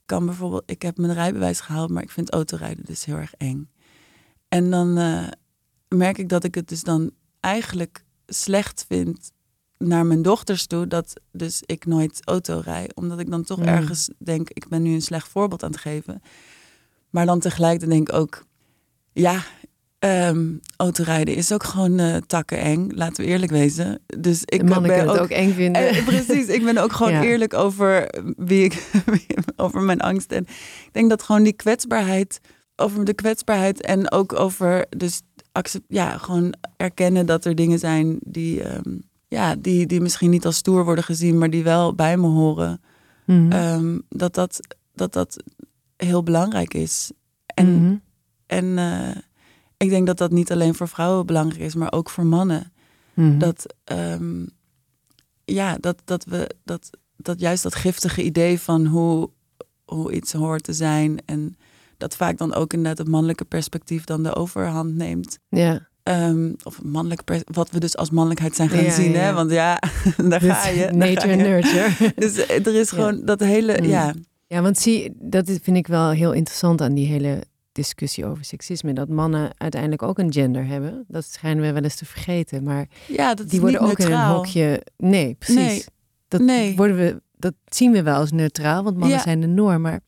[0.07, 3.71] kan bijvoorbeeld, ik heb mijn rijbewijs gehaald, maar ik vind autorijden dus heel erg eng.
[4.49, 5.29] En dan eh,
[5.89, 9.33] merk ik dat ik het dus dan eigenlijk slecht vind
[9.79, 12.91] naar mijn dochters toe dat dus ik nooit auto rij.
[12.95, 13.65] Omdat ik dan toch Mm.
[13.65, 16.23] ergens denk, ik ben nu een slecht voorbeeld aan het geven.
[17.11, 18.45] Maar dan tegelijk denk ik ook,
[19.13, 19.45] ja,
[19.99, 20.45] ehm
[20.77, 22.89] autorijden is ook gewoon eh takken eng.
[22.95, 23.99] Laten we eerlijk wezen.
[24.19, 25.89] Dus ik mannen ben kunnen ook, het ook eng vinden.
[25.89, 27.23] eh, precies, ik ben ook gewoon Ja.
[27.23, 28.91] eerlijk over wie ik,
[29.57, 30.33] over mijn angst.
[30.33, 30.43] En
[30.87, 32.41] ik denk dat gewoon die kwetsbaarheid,
[32.77, 35.21] over de kwetsbaarheid en ook over dus
[35.53, 38.97] accept, ja, gewoon erkennen dat er dingen zijn die, ehm,
[39.29, 42.81] ja, die, die misschien niet als stoer worden gezien, maar die wel bij me horen.
[43.27, 43.53] Mhm.
[43.53, 44.61] Ehm, dat, dat,
[44.95, 45.43] dat dat
[45.97, 47.11] heel belangrijk is.
[47.47, 47.97] En, Mhm.
[48.47, 49.17] en eh,
[49.77, 52.73] ik denk dat dat niet alleen voor vrouwen belangrijk is, maar ook voor mannen.
[53.15, 53.39] Mhm.
[53.39, 54.45] Dat, ehm,
[55.45, 59.31] ja, dat, dat we dat, dat juist dat giftige idee van hoe,
[59.85, 61.19] hoe iets hoort te zijn.
[61.25, 61.57] En
[61.97, 65.39] dat vaak dan ook inderdaad het mannelijke perspectief dan de overhand neemt.
[65.49, 65.89] ja.
[66.03, 66.81] Ehm, of
[67.25, 69.11] pers- wat we dus als mannelijkheid zijn gaan Ja, zien.
[69.13, 69.19] ja.
[69.19, 69.33] Hè?
[69.33, 69.79] Want ja,
[70.29, 70.91] daar Dus ga je.
[70.93, 71.91] Nature en nurture.
[72.17, 72.97] Dus er is Ja.
[72.97, 73.89] gewoon dat hele, Mm.
[73.89, 74.15] ja,
[74.47, 77.43] Ja, want zie, dat vind ik wel heel interessant aan die hele
[77.77, 78.93] discussie over seksisme.
[78.93, 81.05] Dat mannen uiteindelijk ook een gender hebben.
[81.09, 82.63] Dat schijnen we wel eens te vergeten.
[82.63, 84.35] Maar ja, dat die is worden niet ook in een neutraal.
[84.37, 84.83] hokje.
[84.97, 85.57] Nee, precies.
[85.57, 85.85] Nee.
[86.29, 86.77] Dat, Nee.
[86.77, 89.23] Worden we, dat zien we wel als neutraal, want mannen Ja.
[89.23, 89.81] zijn de norm.
[89.83, 90.01] Maar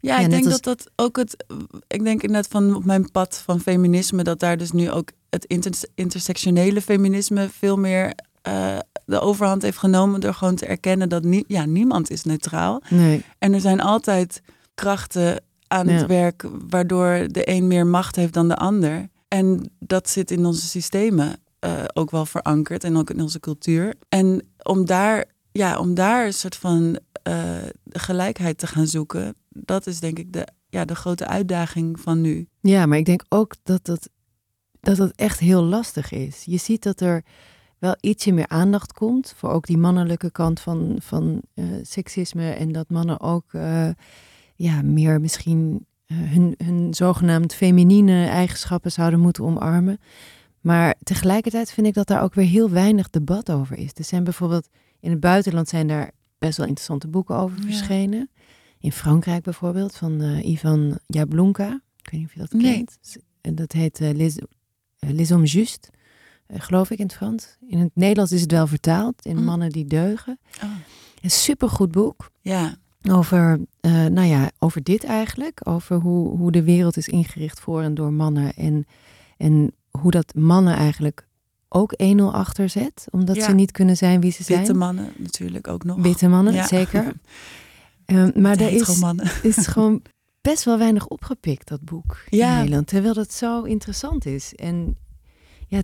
[0.00, 1.44] Ja, Ja, ik net denk als- dat dat ook het.
[1.86, 5.44] Ik denk inderdaad van op mijn pad van feminisme, dat daar dus nu ook het
[5.44, 10.20] inter- intersectionele feminisme veel meer eh, de overhand heeft genomen.
[10.20, 12.82] Door gewoon te erkennen dat nie, ja, niemand is neutraal.
[12.90, 13.24] nee.
[13.38, 14.42] En er zijn altijd
[14.74, 15.92] krachten aan Ja.
[15.92, 19.08] het werk waardoor de een meer macht heeft dan de ander.
[19.28, 23.94] En dat zit in onze systemen eh, ook wel verankerd en ook in onze cultuur.
[24.08, 27.56] En om daar, ja, om daar een soort van eh,
[27.90, 32.48] gelijkheid te gaan zoeken, dat is denk ik de, ja, de grote uitdaging van nu.
[32.60, 34.08] Ja, maar ik denk ook dat dat,
[34.80, 36.42] dat dat echt heel lastig is.
[36.44, 37.22] Je ziet dat er
[37.78, 42.50] wel ietsje meer aandacht komt voor ook die mannelijke kant van, van eh, seksisme.
[42.50, 43.52] En dat mannen ook
[44.58, 49.98] ja, meer misschien eh, hun, hun zogenaamd feminine eigenschappen zouden moeten omarmen.
[50.60, 53.90] Maar tegelijkertijd vind ik dat daar ook weer heel weinig debat over is.
[53.94, 54.68] Er zijn bijvoorbeeld
[55.00, 57.62] in het buitenland zijn daar best wel interessante boeken over Ja.
[57.64, 58.30] verschenen.
[58.80, 61.80] In Frankrijk bijvoorbeeld, van eh, Ivan Jablonka.
[62.02, 62.74] Ik weet niet of je dat Nee.
[62.74, 62.98] kent.
[63.40, 65.90] En dat heet eh, Les, eh, Les Hommes Justes,
[66.46, 67.56] eh, geloof ik in het Frans.
[67.66, 69.44] In het Nederlands is het wel vertaald, in Mm.
[69.44, 70.38] Mannen die deugen.
[70.62, 70.70] Oh.
[71.22, 72.76] Een supergoed boek Ja,
[73.10, 75.60] over, eh, nou ja, over dit eigenlijk.
[75.68, 78.54] Over hoe, hoe de wereld is ingericht voor en door mannen.
[78.54, 78.86] En,
[79.36, 81.26] en hoe dat mannen eigenlijk
[81.68, 83.06] ook 1-0 achterzet.
[83.10, 83.44] Omdat Ja.
[83.44, 84.58] ze niet kunnen zijn wie ze zijn.
[84.58, 85.96] witte mannen natuurlijk ook nog.
[86.00, 86.66] Witte mannen, Ja.
[86.66, 87.12] zeker.
[88.04, 89.02] Eh, maar De er is,
[89.56, 90.02] is gewoon
[90.40, 92.50] best wel weinig opgepikt, dat boek Ja.
[92.52, 92.86] in Nederland.
[92.86, 94.54] Terwijl dat zo interessant is.
[94.54, 94.96] En
[95.66, 95.82] ja,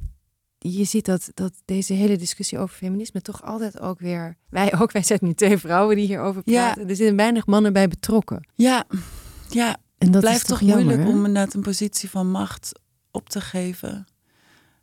[0.73, 4.37] je ziet dat, dat deze hele discussie over feminisme toch altijd ook weer...
[4.49, 6.65] Wij ook, wij zijn nu twee vrouwen die hierover Ja.
[6.65, 6.89] praten.
[6.89, 8.49] Er zitten weinig mannen bij betrokken.
[8.55, 8.85] Ja,
[9.49, 11.09] ja, En dat het blijft toch, moeilijk hè?
[11.09, 12.73] om inderdaad een positie van macht
[13.11, 14.05] op te geven.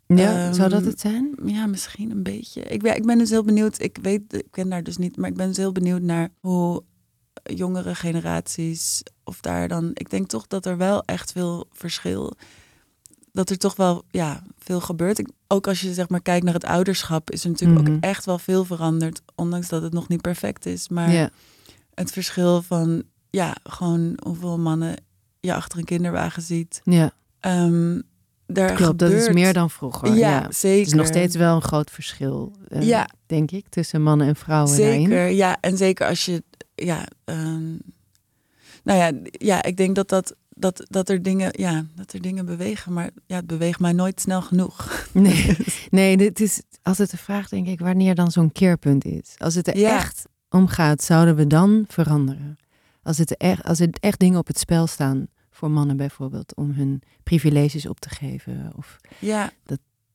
[0.06, 1.34] Ja, Ehm, zou dat het zijn?
[1.44, 2.62] Ja, misschien een beetje.
[2.62, 3.80] Ik ben, ik ben dus heel benieuwd.
[3.80, 6.82] Ik weet, ik ken daar dus niet, maar ik ben dus heel benieuwd naar hoe
[7.42, 12.32] jongere generaties, of daar dan, ik denk toch dat er wel echt veel verschil,
[13.32, 15.18] dat er toch wel ja, veel gebeurt.
[15.18, 17.96] Ik, ook als je zeg maar kijkt naar het ouderschap, is er natuurlijk Mhm.
[17.96, 20.88] ook echt wel veel veranderd, ondanks dat het nog niet perfect is.
[20.88, 21.30] Maar
[21.94, 24.96] het verschil van, ja, gewoon hoeveel mannen
[25.40, 26.80] je achter een kinderwagen ziet.
[26.84, 27.12] ja.
[27.40, 28.00] Ehm
[28.46, 30.08] daar Klopt, dat is gebeurt- meer dan vroeger.
[30.08, 30.78] Ja, Ja, zeker.
[30.78, 33.08] Het is nog steeds wel een groot verschil, eh, Ja.
[33.26, 35.00] denk ik, tussen mannen en vrouwen daarin.
[35.06, 35.56] Zeker, ja.
[35.60, 36.42] En zeker als je,
[36.74, 37.70] ja, ehm,
[38.84, 42.46] nou ja, ja, ik denk dat, dat, dat, dat, er dingen, ja, dat er dingen
[42.46, 44.88] bewegen, maar ja, het beweegt mij nooit snel genoeg.
[45.12, 45.56] Nee,
[45.90, 49.34] nee dit is altijd de vraag, denk ik, wanneer dan zo'n keerpunt is.
[49.38, 49.94] Als het er Ja.
[49.96, 52.56] echt om gaat, zouden we dan veranderen?
[53.02, 56.56] Als, het er echt, als er echt dingen op het spel staan voor mannen bijvoorbeeld,
[56.56, 59.50] om hun privileges op te geven of Ja,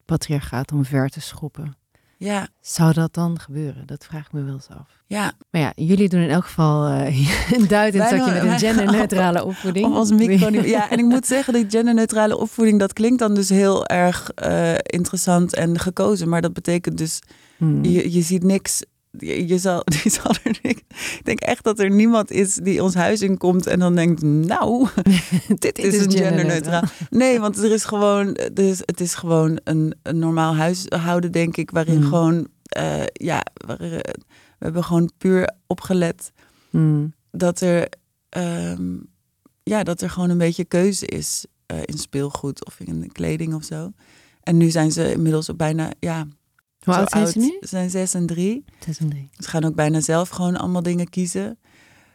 [0.06, 1.76] patriarchaat omver te schoppen.
[2.18, 3.86] Ja, Zou dat dan gebeuren?
[3.86, 4.88] Dat vraag ik me wel eens af.
[5.07, 5.32] ja.
[5.49, 9.86] Maar ja, jullie doen in elk geval eh, een duidend zakje met een genderneutrale opvoeding.
[9.86, 10.49] Of als micro.
[10.61, 14.74] Ja, en ik moet zeggen, die genderneutrale opvoeding, dat klinkt dan dus heel erg eh,
[14.74, 16.30] interessant en gekozen.
[16.30, 17.20] Maar dat betekent dus,
[17.57, 17.84] Hmm.
[17.84, 18.82] je, je ziet niks.
[19.12, 20.60] Je, je zal, je zal er.
[20.62, 20.84] Ik
[21.24, 24.88] denk echt dat er niemand is die ons huis inkomt en dan denkt, nou,
[25.60, 26.84] dit is een genderneutraal.
[27.10, 31.72] Nee, want er is gewoon, dus het is gewoon een, een normaal huishouden, denk ik,
[31.72, 32.08] waarin Hmm.
[32.08, 33.89] gewoon, eh, ja, waar, eh,
[34.58, 36.32] we hebben gewoon puur opgelet
[36.70, 37.14] Hmm.
[37.32, 37.88] dat er,
[38.30, 38.95] ehm,
[39.64, 43.64] ja, dat er gewoon een beetje keuze is eh, in speelgoed of in kleding of
[43.64, 43.91] zo.
[44.41, 46.28] En nu zijn ze inmiddels ook bijna, ja,
[46.88, 47.57] Hoe oud zijn ze nu?
[47.61, 48.65] Ze zijn zes en drie.
[48.85, 49.29] Zes en drie.
[49.38, 51.57] Ze gaan ook bijna zelf gewoon allemaal dingen kiezen.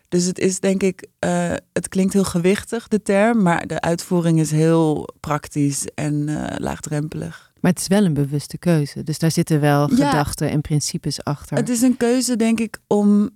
[0.09, 4.41] Dus het is denk ik, eh, het klinkt heel gewichtig, de term, maar de uitvoering
[4.41, 7.53] is heel praktisch en eh, laagdrempelig.
[7.61, 9.03] Maar het is wel een bewuste keuze.
[9.03, 10.11] Dus daar zitten wel Ja.
[10.11, 11.57] gedachten en principes achter.
[11.57, 13.31] Het is een keuze, denk ik, om,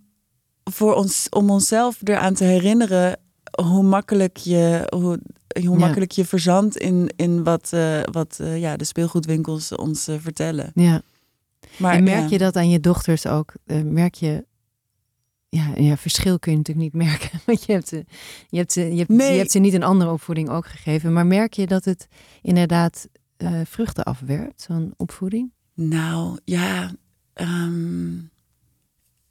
[0.64, 3.18] voor ons, om onszelf eraan te herinneren
[3.62, 5.18] hoe makkelijk je, hoe,
[5.64, 5.84] hoe Ja.
[5.86, 10.70] makkelijk je verzandt in, in wat, eh, wat ja, de speelgoedwinkels ons vertellen.
[10.74, 11.02] Ja.
[11.78, 12.28] Maar en merk ja.
[12.30, 13.52] je dat aan je dochters ook?
[13.66, 14.44] Eh, merk je...
[15.48, 17.40] Ja, ja, verschil kun je natuurlijk niet merken.
[17.46, 18.04] Want je hebt, ze,
[18.48, 19.32] je, hebt ze, je, hebt, Nee.
[19.32, 21.12] je hebt ze niet een andere opvoeding ook gegeven.
[21.12, 22.06] Maar merk je dat het
[22.42, 25.52] inderdaad eh, vruchten afwerpt, zo'n opvoeding?
[25.74, 26.92] Nou, ja.
[27.32, 28.14] ehm,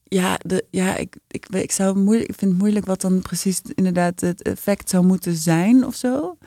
[0.03, 3.61] ja, de, ja ik, ik, ik, zou moeilijk, ik vind het moeilijk wat dan precies
[3.61, 6.37] inderdaad het effect zou moeten zijn of zo.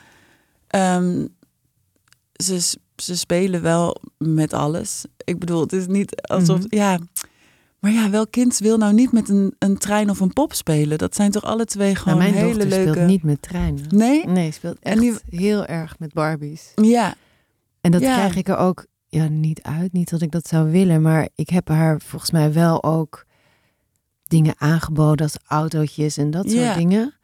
[0.67, 1.27] Ehm,
[2.33, 5.05] ze, s- ze spelen wel met alles.
[5.25, 6.59] Ik bedoel, het is niet alsof...
[6.59, 6.67] Mhm.
[6.77, 6.99] Ja,
[7.79, 10.99] maar ja, welk kind wil nou niet met een, een trein of een pop spelen?
[10.99, 12.91] Dat zijn toch alle twee Nou, gewoon mijn hele dochter leuke...
[12.93, 13.85] speelt niet met treinen.
[13.89, 14.27] Nee?
[14.27, 16.73] Nee, speelt echt die- heel erg met Barbies.
[16.75, 17.15] Ja,
[17.81, 18.15] En dat Ja.
[18.15, 19.93] krijg ik er ook ja, niet uit.
[19.93, 23.27] Niet dat ik dat zou willen, maar ik heb haar volgens mij wel ook
[24.27, 26.75] dingen aangeboden als autootjes en dat soort Ja.
[26.75, 27.15] dingen.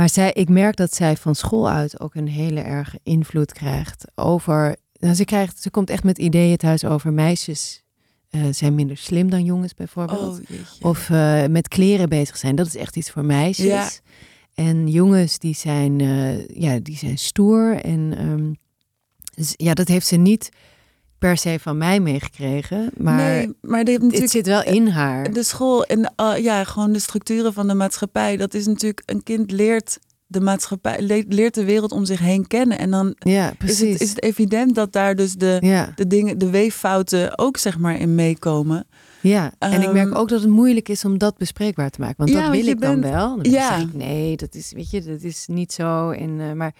[0.00, 4.04] Maar zij, ik merk dat zij van school uit ook een hele erge invloed krijgt
[4.14, 4.76] over.
[4.92, 7.82] Nou, ze, krijgt, ze komt echt met ideeën thuis over meisjes
[8.30, 10.40] eh, zijn minder slim dan jongens bijvoorbeeld.
[10.40, 10.56] oh.
[10.80, 12.56] Of eh, met kleren bezig zijn.
[12.56, 13.66] Dat is echt iets voor meisjes.
[13.66, 13.90] Ja.
[14.54, 17.76] En jongens die zijn, eh, ja, die zijn stoer.
[17.76, 18.58] En
[19.34, 20.48] dus, ja, dat heeft ze niet
[21.20, 22.90] per se van mij meegekregen.
[22.96, 25.32] Maar nee, maar het zit wel in haar.
[25.32, 28.36] De school en uh, ja, gewoon de structuren van de maatschappij.
[28.36, 32.46] Dat is natuurlijk, een kind leert de maatschappij, le- leert de wereld om zich heen
[32.46, 32.78] kennen.
[32.78, 36.38] En dan Ja, is het, is het evident dat daar dus de, ja, de dingen,
[36.38, 38.86] de weeffouten ook zeg maar in meekomen.
[39.20, 39.52] ja.
[39.58, 42.16] En ik merk Ehm, ook dat het moeilijk is om dat bespreekbaar te maken.
[42.16, 43.42] Want Ja, dat wil ik dan wel.
[43.42, 43.68] Dan Ja.
[43.78, 46.10] zeg ik, nee, dat is, weet je, dat is niet zo.
[46.10, 46.74] En, eh, maar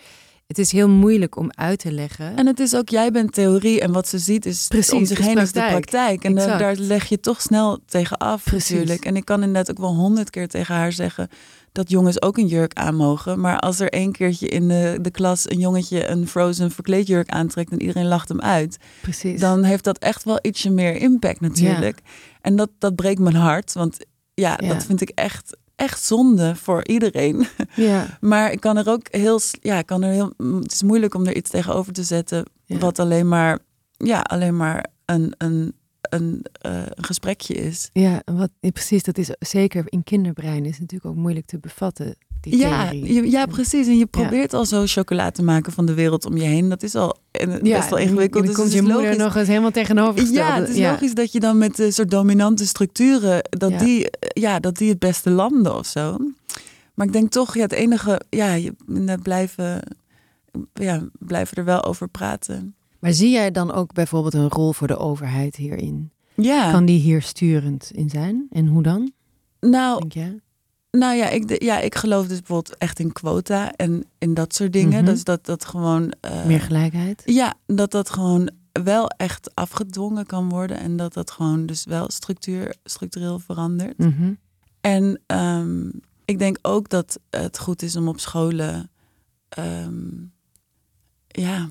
[0.50, 2.36] het is heel moeilijk om uit te leggen.
[2.36, 5.18] En het is ook, jij bent theorie en wat ze ziet is Precies, om zich
[5.18, 6.24] is heen is de praktijk.
[6.24, 6.58] En Exact.
[6.58, 8.70] daar leg je toch snel tegen af Precies.
[8.70, 9.04] natuurlijk.
[9.04, 11.28] En ik kan inderdaad ook wel honderd keer tegen haar zeggen
[11.72, 13.40] dat jongens ook een jurk aan mogen.
[13.40, 17.70] Maar als er één keertje in de, de klas een jongetje een frozen verkleedjurk aantrekt
[17.72, 19.40] en iedereen lacht hem uit, precies.
[19.40, 22.00] dan heeft dat echt wel ietsje meer impact natuurlijk.
[22.40, 23.96] En dat, dat breekt mijn hart, want
[24.34, 24.68] ja, Ja.
[24.68, 27.46] dat vind ik echt, echt zonde voor iedereen.
[27.74, 31.14] ja, Maar ik kan er ook heel, ja, ik kan er heel, het is moeilijk
[31.14, 32.78] om er iets tegenover te zetten Ja.
[32.78, 33.58] wat alleen maar,
[33.96, 37.90] ja, alleen maar een, een, een, eh, een gesprekje is.
[37.92, 39.02] ja, wat, precies.
[39.02, 42.16] Dat is zeker in kinderbrein is natuurlijk ook moeilijk te bevatten.
[42.40, 43.86] Die Ja, je- ja, precies.
[43.86, 46.68] En je probeert al zo chocola te maken van de wereld om je heen.
[46.68, 48.42] Dat is al eh, best wel en- ingewikkeld.
[48.44, 50.76] en Dus dan komt het je moeder logisch- nog eens helemaal tegenover Ja, het is
[50.90, 54.88] logisch dat je dan met de soort dominante structuren, dat, die, eh, ja, dat die
[54.88, 56.16] het beste landen of zo.
[56.94, 58.74] Maar ik denk toch, ja, het enige, ja, je
[59.22, 59.80] blijven,
[60.74, 62.74] ja, blijven er wel over praten.
[62.98, 66.10] Maar zie jij dan ook bijvoorbeeld een rol voor de overheid hierin?
[66.34, 68.46] Ja, Kan die hier sturend in zijn?
[68.50, 69.12] En hoe dan,
[69.60, 70.40] nou, denk jij?
[70.90, 74.72] Nou ja ik, ja, ik geloof dus bijvoorbeeld echt in quota en in dat soort
[74.72, 75.02] dingen.
[75.04, 75.12] Mhm.
[75.12, 76.12] Dus dat dat gewoon.
[76.20, 77.22] eh, Meer gelijkheid?
[77.24, 80.78] Ja, dat dat gewoon wel echt afgedwongen kan worden.
[80.78, 83.98] En dat dat gewoon dus wel structuur, structureel verandert.
[83.98, 84.32] Mhm.
[84.80, 85.88] En ehm,
[86.24, 88.90] ik denk ook dat het goed is om op scholen,
[89.48, 90.08] ehm,
[91.28, 91.68] ja,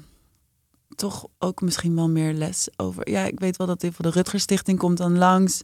[0.95, 3.09] toch ook misschien wel meer les over.
[3.09, 5.63] Ja, ik weet wel dat voor de Rutgers Stichting komt dan langs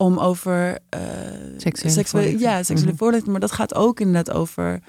[0.00, 1.00] om over eh,
[1.56, 2.96] Seksuele ja, seksuele Mhm.
[2.96, 3.30] voorlichting.
[3.32, 4.80] Maar dat gaat ook inderdaad over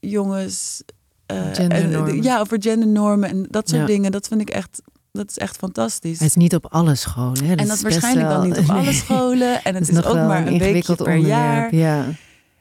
[0.00, 0.82] jongens.
[1.26, 3.86] eh, en- ja, over gendernormen en dat soort Ja.
[3.86, 4.12] dingen.
[4.12, 6.18] Dat vind ik echt, dat is echt fantastisch.
[6.18, 7.44] Het is niet op alle scholen.
[7.44, 7.54] Hè?
[7.54, 8.92] en dat is waarschijnlijk dan wel- niet op alle Nee.
[8.92, 9.64] scholen.
[9.64, 11.72] En Het is ook maar een ingewikkeld per onderwerp.
[11.72, 11.74] jaar.
[11.74, 12.04] Ja.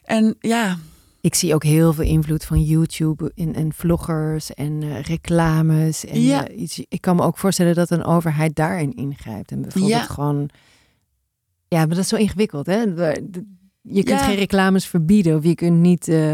[0.03, 0.77] En ja,
[1.21, 6.05] Ik zie ook heel veel invloed van YouTube en, en vloggers en eh, reclames.
[6.05, 6.47] En, Ja.
[6.47, 9.51] eh, iets, ik kan me ook voorstellen dat een overheid daarin ingrijpt.
[9.51, 10.01] En bijvoorbeeld Ja.
[10.03, 10.49] gewoon...
[11.73, 12.79] Ja, maar dat is zo ingewikkeld, hè?
[13.81, 14.17] Je kunt Ja.
[14.25, 16.33] geen reclames verbieden of je kunt niet, eh,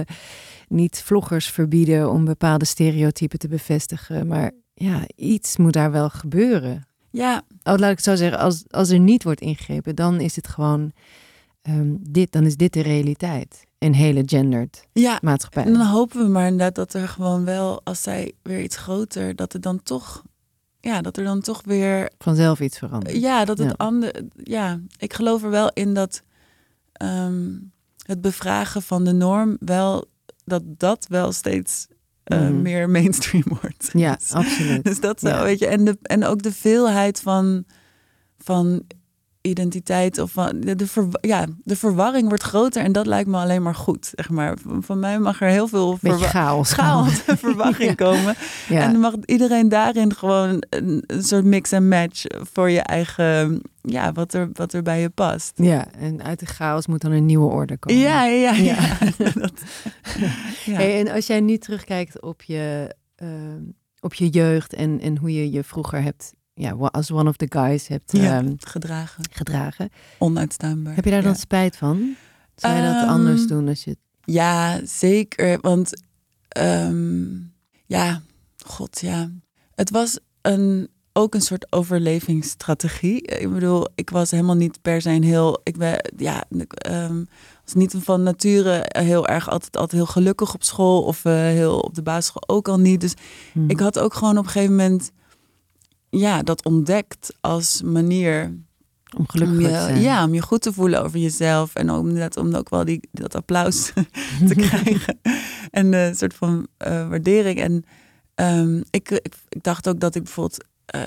[0.68, 4.28] niet vloggers verbieden om bepaalde stereotypen te bevestigen.
[4.28, 6.88] Maar ja, iets moet daar wel gebeuren.
[7.12, 10.36] ja, Oh, laat ik het zo zeggen, als, als er niet wordt ingegrepen, dan is
[10.36, 10.92] het gewoon
[11.62, 13.66] ehm, dit, dan is dit de realiteit.
[13.80, 15.20] Een hele gendered ja.
[15.22, 15.64] maatschappij.
[15.64, 19.36] En dan hopen we maar inderdaad dat er gewoon wel, als zij weer iets groter,
[19.36, 20.24] dat er dan toch,
[20.80, 23.20] ja, dat er dan toch weer, Vanzelf iets veranderen.
[23.20, 23.74] ja, dat het Ja.
[23.78, 26.22] ander, ja, ik geloof er wel in dat
[26.94, 27.54] ehm,
[28.06, 30.06] het bevragen van de norm wel,
[30.46, 31.88] dat dat wel steeds
[32.24, 32.62] eh, Mhm.
[32.62, 33.90] meer mainstream wordt.
[33.94, 34.84] Ja, Dus- absoluut.
[34.90, 35.44] Dus dat zou, Ja.
[35.44, 37.64] weet je, en, de, en ook de veelheid van,
[38.38, 38.84] van
[39.48, 43.62] identiteit of van de, verwa- ja, de verwarring wordt groter en dat lijkt me alleen
[43.62, 44.12] maar goed.
[44.16, 44.58] Zeg maar.
[44.62, 46.72] van, van mij mag er heel veel chaos.
[46.80, 47.94] chaos en verwarring Ja.
[47.96, 48.36] komen.
[48.70, 48.82] Ja.
[48.82, 52.24] En dan mag iedereen daarin gewoon een, een soort mix en match
[52.54, 55.52] voor je eigen, ja, wat er, wat er bij je past.
[55.56, 58.02] ja, en uit de chaos moet dan een nieuwe orde komen.
[58.02, 58.74] Ja, ja, ja.
[58.78, 58.98] Ja.
[59.34, 59.62] Dat-.
[60.66, 63.62] Hey, en als jij nu terugkijkt op je, ehm,
[64.00, 67.46] op je jeugd en, en hoe je je vroeger hebt, ja, als one of the
[67.50, 69.90] guys hebt Ja, ehm, gedragen, gedragen.
[70.18, 70.96] onuitstaanbaar.
[70.96, 71.26] Heb je daar Ja.
[71.26, 72.16] dan spijt van?
[72.56, 73.98] Zou je dat Ehm, anders doen als je...
[74.24, 75.58] Ja, zeker.
[75.62, 76.02] Want
[76.48, 77.26] ehm,
[77.86, 78.22] ja,
[78.66, 79.32] god ja.
[79.76, 83.22] Het was een, ook een soort overlevingsstrategie.
[83.22, 85.60] Ik bedoel, ik was helemaal niet per se een heel...
[85.64, 87.24] Ik ben, ja, ik ehm,
[87.64, 91.04] was niet van nature heel erg altijd, altijd heel gelukkig op school.
[91.04, 93.02] Of eh, heel op de basisschool ook al niet.
[93.02, 93.14] Dus
[93.54, 93.70] Mhm.
[93.70, 95.12] ik had ook gewoon op een gegeven moment...
[96.10, 98.58] Ja, dat ontdekt als manier
[99.18, 100.02] om gelukkig om te je, zijn.
[100.02, 101.76] ja, om je goed te voelen over jezelf.
[101.76, 103.92] En ook inderdaad om ook wel die, dat applaus
[104.48, 105.20] te krijgen.
[105.72, 107.60] En een soort van eh, waardering.
[107.60, 107.84] En
[108.36, 111.02] ehm, ik, ik, ik dacht ook dat ik bijvoorbeeld eh,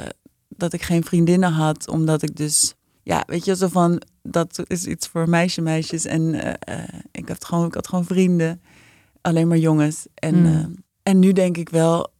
[0.48, 2.74] dat ik geen vriendinnen had, omdat ik dus.
[3.02, 6.04] Ja, weet je, zo van dat is iets voor meisje, meisjes.
[6.04, 6.34] En
[6.64, 8.62] eh, ik, had gewoon, ik had gewoon vrienden,
[9.20, 10.06] alleen maar jongens.
[10.14, 10.46] En, Mm.
[10.46, 10.64] eh,
[11.02, 12.12] en nu denk ik wel,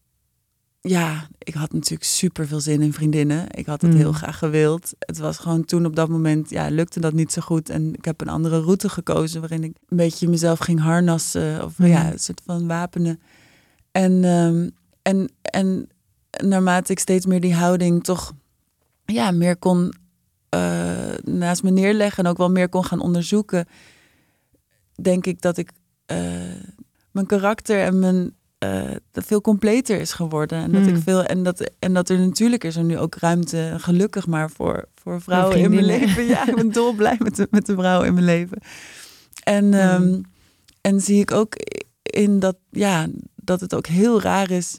[0.81, 3.47] ja, ik had natuurlijk super veel zin in vriendinnen.
[3.51, 3.97] Ik had het Mm.
[3.97, 4.93] heel graag gewild.
[4.99, 7.69] Het was gewoon toen op dat moment, ja, lukte dat niet zo goed.
[7.71, 11.65] En ik heb een andere route gekozen waarin ik een beetje mezelf ging harnassen.
[11.65, 11.87] Of Mm.
[11.87, 13.21] ja, een soort van wapenen.
[13.93, 14.69] En, ehm,
[15.03, 15.89] en, en
[16.45, 18.33] naarmate ik steeds meer die houding toch
[19.05, 19.93] ja, meer kon
[20.49, 23.67] eh, naast me neerleggen en ook wel meer kon gaan onderzoeken,
[25.03, 25.71] denk ik dat ik
[26.07, 26.19] eh,
[27.11, 30.59] mijn karakter en mijn eh, dat veel completer is geworden.
[30.59, 30.95] En dat, Hmm.
[30.95, 34.51] ik veel, en, dat, en dat er natuurlijk is er nu ook ruimte, gelukkig maar,
[34.51, 36.27] voor, voor vrouwen in mijn leven.
[36.27, 38.59] Ja, ik ben dolblij met de, met de vrouwen in mijn leven.
[39.45, 40.21] En, ehm,
[40.81, 41.55] en zie ik ook
[42.03, 43.07] in dat, ja,
[43.37, 44.79] dat het ook heel raar is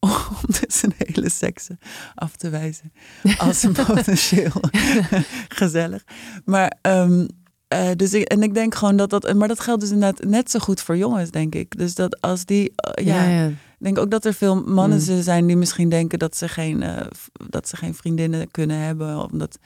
[0.00, 0.10] om
[0.60, 1.78] dus een hele seksen
[2.14, 2.92] af te wijzen
[3.38, 4.60] als een potentieel
[5.60, 6.04] gezellig.
[6.44, 7.26] Maar ehm,
[7.74, 10.50] eh, dus ik, en ik denk gewoon dat dat, maar dat geldt dus inderdaad net
[10.50, 11.78] zo goed voor jongens, denk ik.
[11.78, 13.46] Dus dat als die, eh, ja, ja, ja.
[13.48, 15.22] ik denk ook dat er veel mannen Mm.
[15.22, 17.06] zijn die misschien denken dat ze geen, eh,
[17.48, 19.30] dat ze geen vriendinnen kunnen hebben.
[19.30, 19.58] Omdat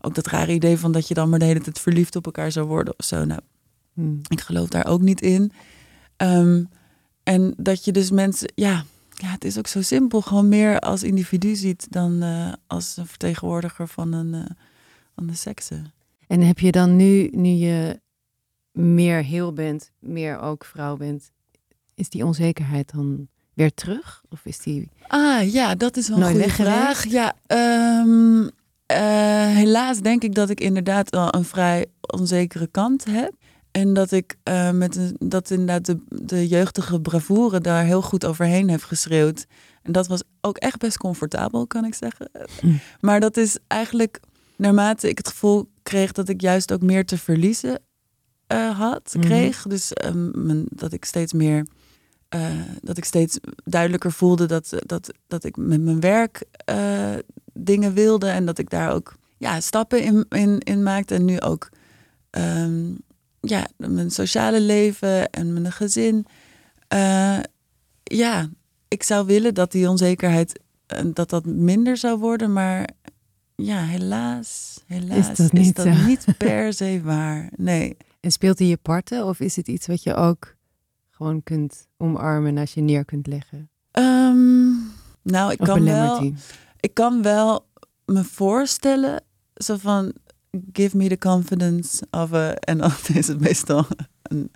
[0.00, 2.52] ook dat rare idee van dat je dan maar de hele tijd verliefd op elkaar
[2.52, 3.24] zou worden of zo.
[3.24, 3.40] Nou,
[3.94, 4.14] Hm.
[4.28, 5.52] ik geloof daar ook niet in.
[6.16, 6.64] Ehm,
[7.22, 11.02] en dat je dus mensen, ja, ja, het is ook zo simpel, gewoon meer als
[11.02, 12.22] individu ziet dan
[12.66, 14.46] als een vertegenwoordiger van, een,
[15.14, 15.92] van de seksen.
[16.28, 18.00] En heb je dan nu, nu je
[18.72, 21.30] meer heel bent, meer ook vrouw bent,
[21.94, 24.22] is die onzekerheid dan weer terug?
[24.28, 24.88] Of is die...
[25.06, 27.04] Ah ja, dat is wel een goede vraag.
[27.04, 28.48] Ja, ehm,
[28.86, 33.32] eh, helaas denk ik dat ik inderdaad wel een vrij onzekere kant heb.
[33.70, 38.24] En dat ik eh, met een, dat inderdaad de, de jeugdige bravoure daar heel goed
[38.24, 39.46] overheen heb geschreeuwd.
[39.82, 42.30] En dat was ook echt best comfortabel, kan ik zeggen.
[43.00, 44.20] Maar dat is eigenlijk
[44.56, 47.80] naarmate ik het gevoel kreeg dat ik juist ook meer te verliezen
[48.46, 49.24] eh, had, Mhm.
[49.26, 49.62] kreeg.
[49.62, 51.66] Dus ehm, dat ik steeds meer,
[52.28, 52.50] eh,
[52.82, 57.14] dat ik steeds duidelijker voelde dat, dat, dat ik met mijn werk eh,
[57.52, 61.14] dingen wilde en dat ik daar ook ja, stappen in, in, in maakte.
[61.14, 61.68] En nu ook
[62.30, 62.92] ehm,
[63.40, 66.26] ja, mijn sociale leven en mijn gezin.
[68.02, 68.48] Ja,
[68.88, 70.60] ik zou willen dat die onzekerheid
[71.06, 72.88] dat dat minder zou worden, maar
[73.54, 75.90] ja, helaas, helaas dat niet zo?
[75.90, 77.50] niet per se waar.
[77.56, 77.96] Nee.
[78.20, 80.54] En speelt hij je parten of is het iets wat je ook
[81.10, 83.70] gewoon kunt omarmen als je neer kunt leggen?
[83.90, 84.72] Ehm,
[85.22, 86.32] nou, ik Of kan, wel,
[86.80, 87.66] ik kan wel
[88.04, 89.22] me voorstellen,
[89.54, 90.12] zo van,
[90.72, 93.86] give me the confidence of a, en dan is het meestal
[94.22, 94.50] een,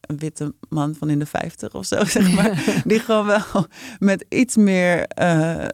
[0.00, 2.82] een witte man van in de 50 of zo, zeg maar.
[2.84, 3.66] die gewoon wel
[3.98, 5.66] met iets meer, eh,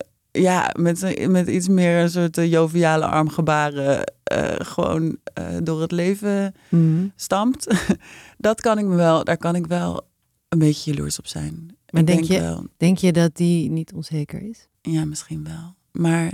[0.42, 5.90] ja, met, met iets meer een soort eh, joviale armgebaren eh, gewoon eh, door het
[5.92, 7.06] leven Mhm.
[7.16, 7.66] stampt.
[8.38, 10.06] Dat kan ik me wel, daar kan ik wel
[10.48, 11.76] een beetje jaloers op zijn.
[11.90, 14.68] Maar ik denk denk je- wel, Denk je dat die niet onzeker is?
[14.82, 15.74] ja, misschien wel.
[15.92, 16.32] Maar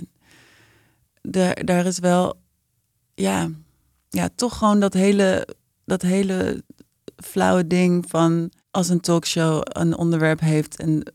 [1.22, 2.40] daar, daar is wel,
[3.14, 3.48] ja,
[4.09, 5.48] ja, toch gewoon dat hele,
[5.84, 6.62] dat hele
[7.16, 11.12] flauwe ding van als een talkshow een onderwerp heeft en,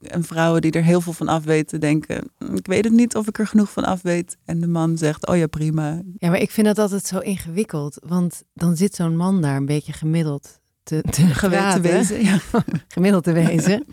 [0.00, 3.16] en vrouwen die er heel veel van af weten denken, "Mm, ik weet het niet
[3.16, 4.36] of ik er genoeg van af weet.
[4.44, 6.02] En de man zegt, oh ja, prima.
[6.18, 7.98] Ja, maar ik vind dat altijd zo ingewikkeld.
[8.06, 12.24] Want dan zit zo'n man daar een beetje gemiddeld te, te, wezen.
[12.24, 12.38] Ja.
[12.88, 13.86] gemiddeld te wezen.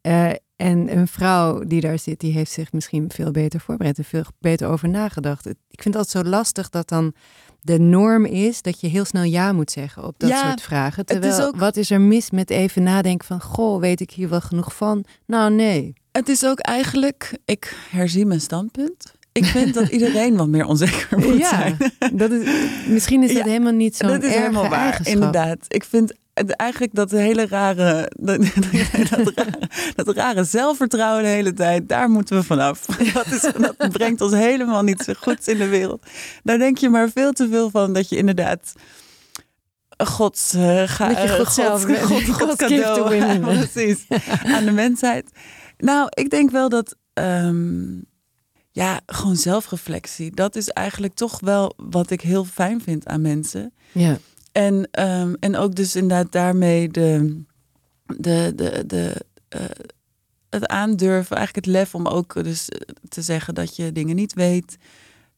[0.00, 4.04] Eh, en een vrouw die daar zit, die heeft zich misschien veel beter voorbereid en
[4.04, 5.46] veel beter over nagedacht.
[5.46, 7.14] Ik vind altijd zo lastig dat dan
[7.64, 11.04] de norm is dat je heel snel ja moet zeggen op dat Ja, soort vragen.
[11.04, 14.28] is Terwijl, ook- wat is er mis met even nadenken van, goh, weet ik hier
[14.28, 15.04] wel genoeg van?
[15.26, 15.92] Nou, nee.
[16.12, 19.14] Het is ook eigenlijk, ik herzie mijn standpunt.
[19.32, 21.76] Ik vind dat iedereen wat meer onzeker moet ja, zijn.
[22.12, 22.48] dat is,
[22.86, 25.14] misschien is dat Ja, helemaal niet zo'n dat is erge helemaal waar, eigenschap.
[25.14, 25.58] inderdaad.
[25.68, 28.40] Ik vind eigenlijk dat hele rare, dat,
[29.10, 29.58] dat, rare,
[29.94, 32.86] dat rare zelfvertrouwen de hele tijd, daar moeten we vanaf.
[33.14, 36.06] Dat, is, dat brengt ons helemaal niet zo goed in de wereld.
[36.42, 38.72] Daar denk je maar veel te veel van dat je inderdaad
[39.96, 42.04] Gods, eh, ga, Dat je God eh, zelf Gods, bent.
[42.04, 44.06] God, God's Gods gift cadeau precies,
[44.44, 45.30] aan de mensheid.
[45.78, 48.00] Nou, ik denk wel dat ehm,
[48.70, 50.34] ja, gewoon zelfreflectie.
[50.34, 53.72] Dat is eigenlijk toch wel wat ik heel fijn vind aan mensen.
[53.92, 54.18] Ja,
[54.52, 57.42] En, ehm, en ook dus inderdaad daarmee de,
[58.16, 59.60] de, de, de, eh,
[60.50, 64.32] het aandurven, eigenlijk het lef om ook dus eh, te zeggen dat je dingen niet
[64.32, 64.76] weet.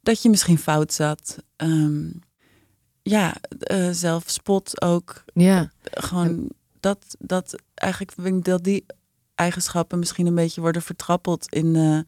[0.03, 1.37] Dat je misschien fout zat.
[1.57, 2.09] Ehm,
[3.03, 5.25] ja, eh zelfspot ook.
[5.35, 5.71] ja.
[5.83, 6.51] Gewoon
[6.81, 8.87] dat, dat eigenlijk vind ik dat die
[9.35, 11.99] eigenschappen misschien een beetje worden vertrappeld in, eh,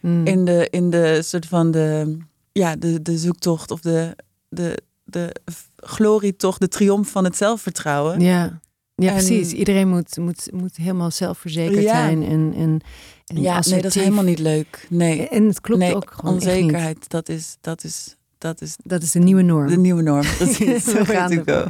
[0.00, 0.26] Mm.
[0.26, 2.16] in de, in de soort van de,
[2.52, 4.16] ja, de, de zoektocht of de,
[4.48, 5.34] de, de
[5.76, 8.20] glorietocht, de triomf van het zelfvertrouwen.
[8.20, 8.60] Ja,
[8.94, 9.52] ja En- precies.
[9.52, 11.92] Iedereen moet, moet, moet helemaal zelfverzekerd Ja.
[11.94, 12.22] zijn.
[12.24, 12.80] En, en,
[13.26, 14.86] en Ja, nee, dat is helemaal niet leuk.
[14.90, 16.54] Nee, En het klopt nee ook gewoon echt niet.
[16.54, 19.68] onzekerheid, dat is, dat, is, dat is Dat is de nieuwe norm.
[19.68, 20.24] de nieuwe norm.
[20.38, 21.44] Precies, zo ik ervoor.
[21.44, 21.66] wel.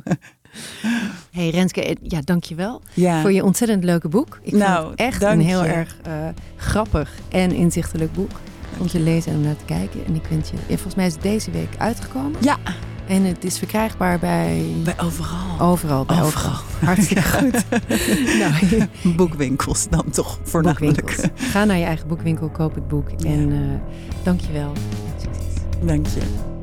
[1.30, 4.39] Hey Renske, eh, ja, dankjewel Ja, voor je ontzettend leuke boek.
[4.43, 5.68] Ik Nou, vond het echt een heel je.
[5.70, 8.30] erg eh, grappig en inzichtelijk boek.
[8.78, 10.05] Om te lezen en om naar te kijken.
[10.07, 12.43] En ik wens je, ja, volgens mij is het deze week uitgekomen.
[12.43, 12.57] Ja.
[13.09, 15.61] En het is verkrijgbaar bij bij overal.
[15.61, 16.04] overal.
[16.04, 16.50] Bij overal.
[16.52, 16.84] Overal.
[16.84, 17.64] Hartstikke goed.
[18.40, 18.86] nou,
[19.16, 20.96] Boekwinkels dan toch voornamelijk.
[21.07, 21.30] boekwinkels.
[21.50, 23.11] Ga naar je eigen boekwinkel, koop het boek.
[23.11, 23.59] En eh
[24.22, 24.72] dank je wel.
[25.82, 26.54] Dank je.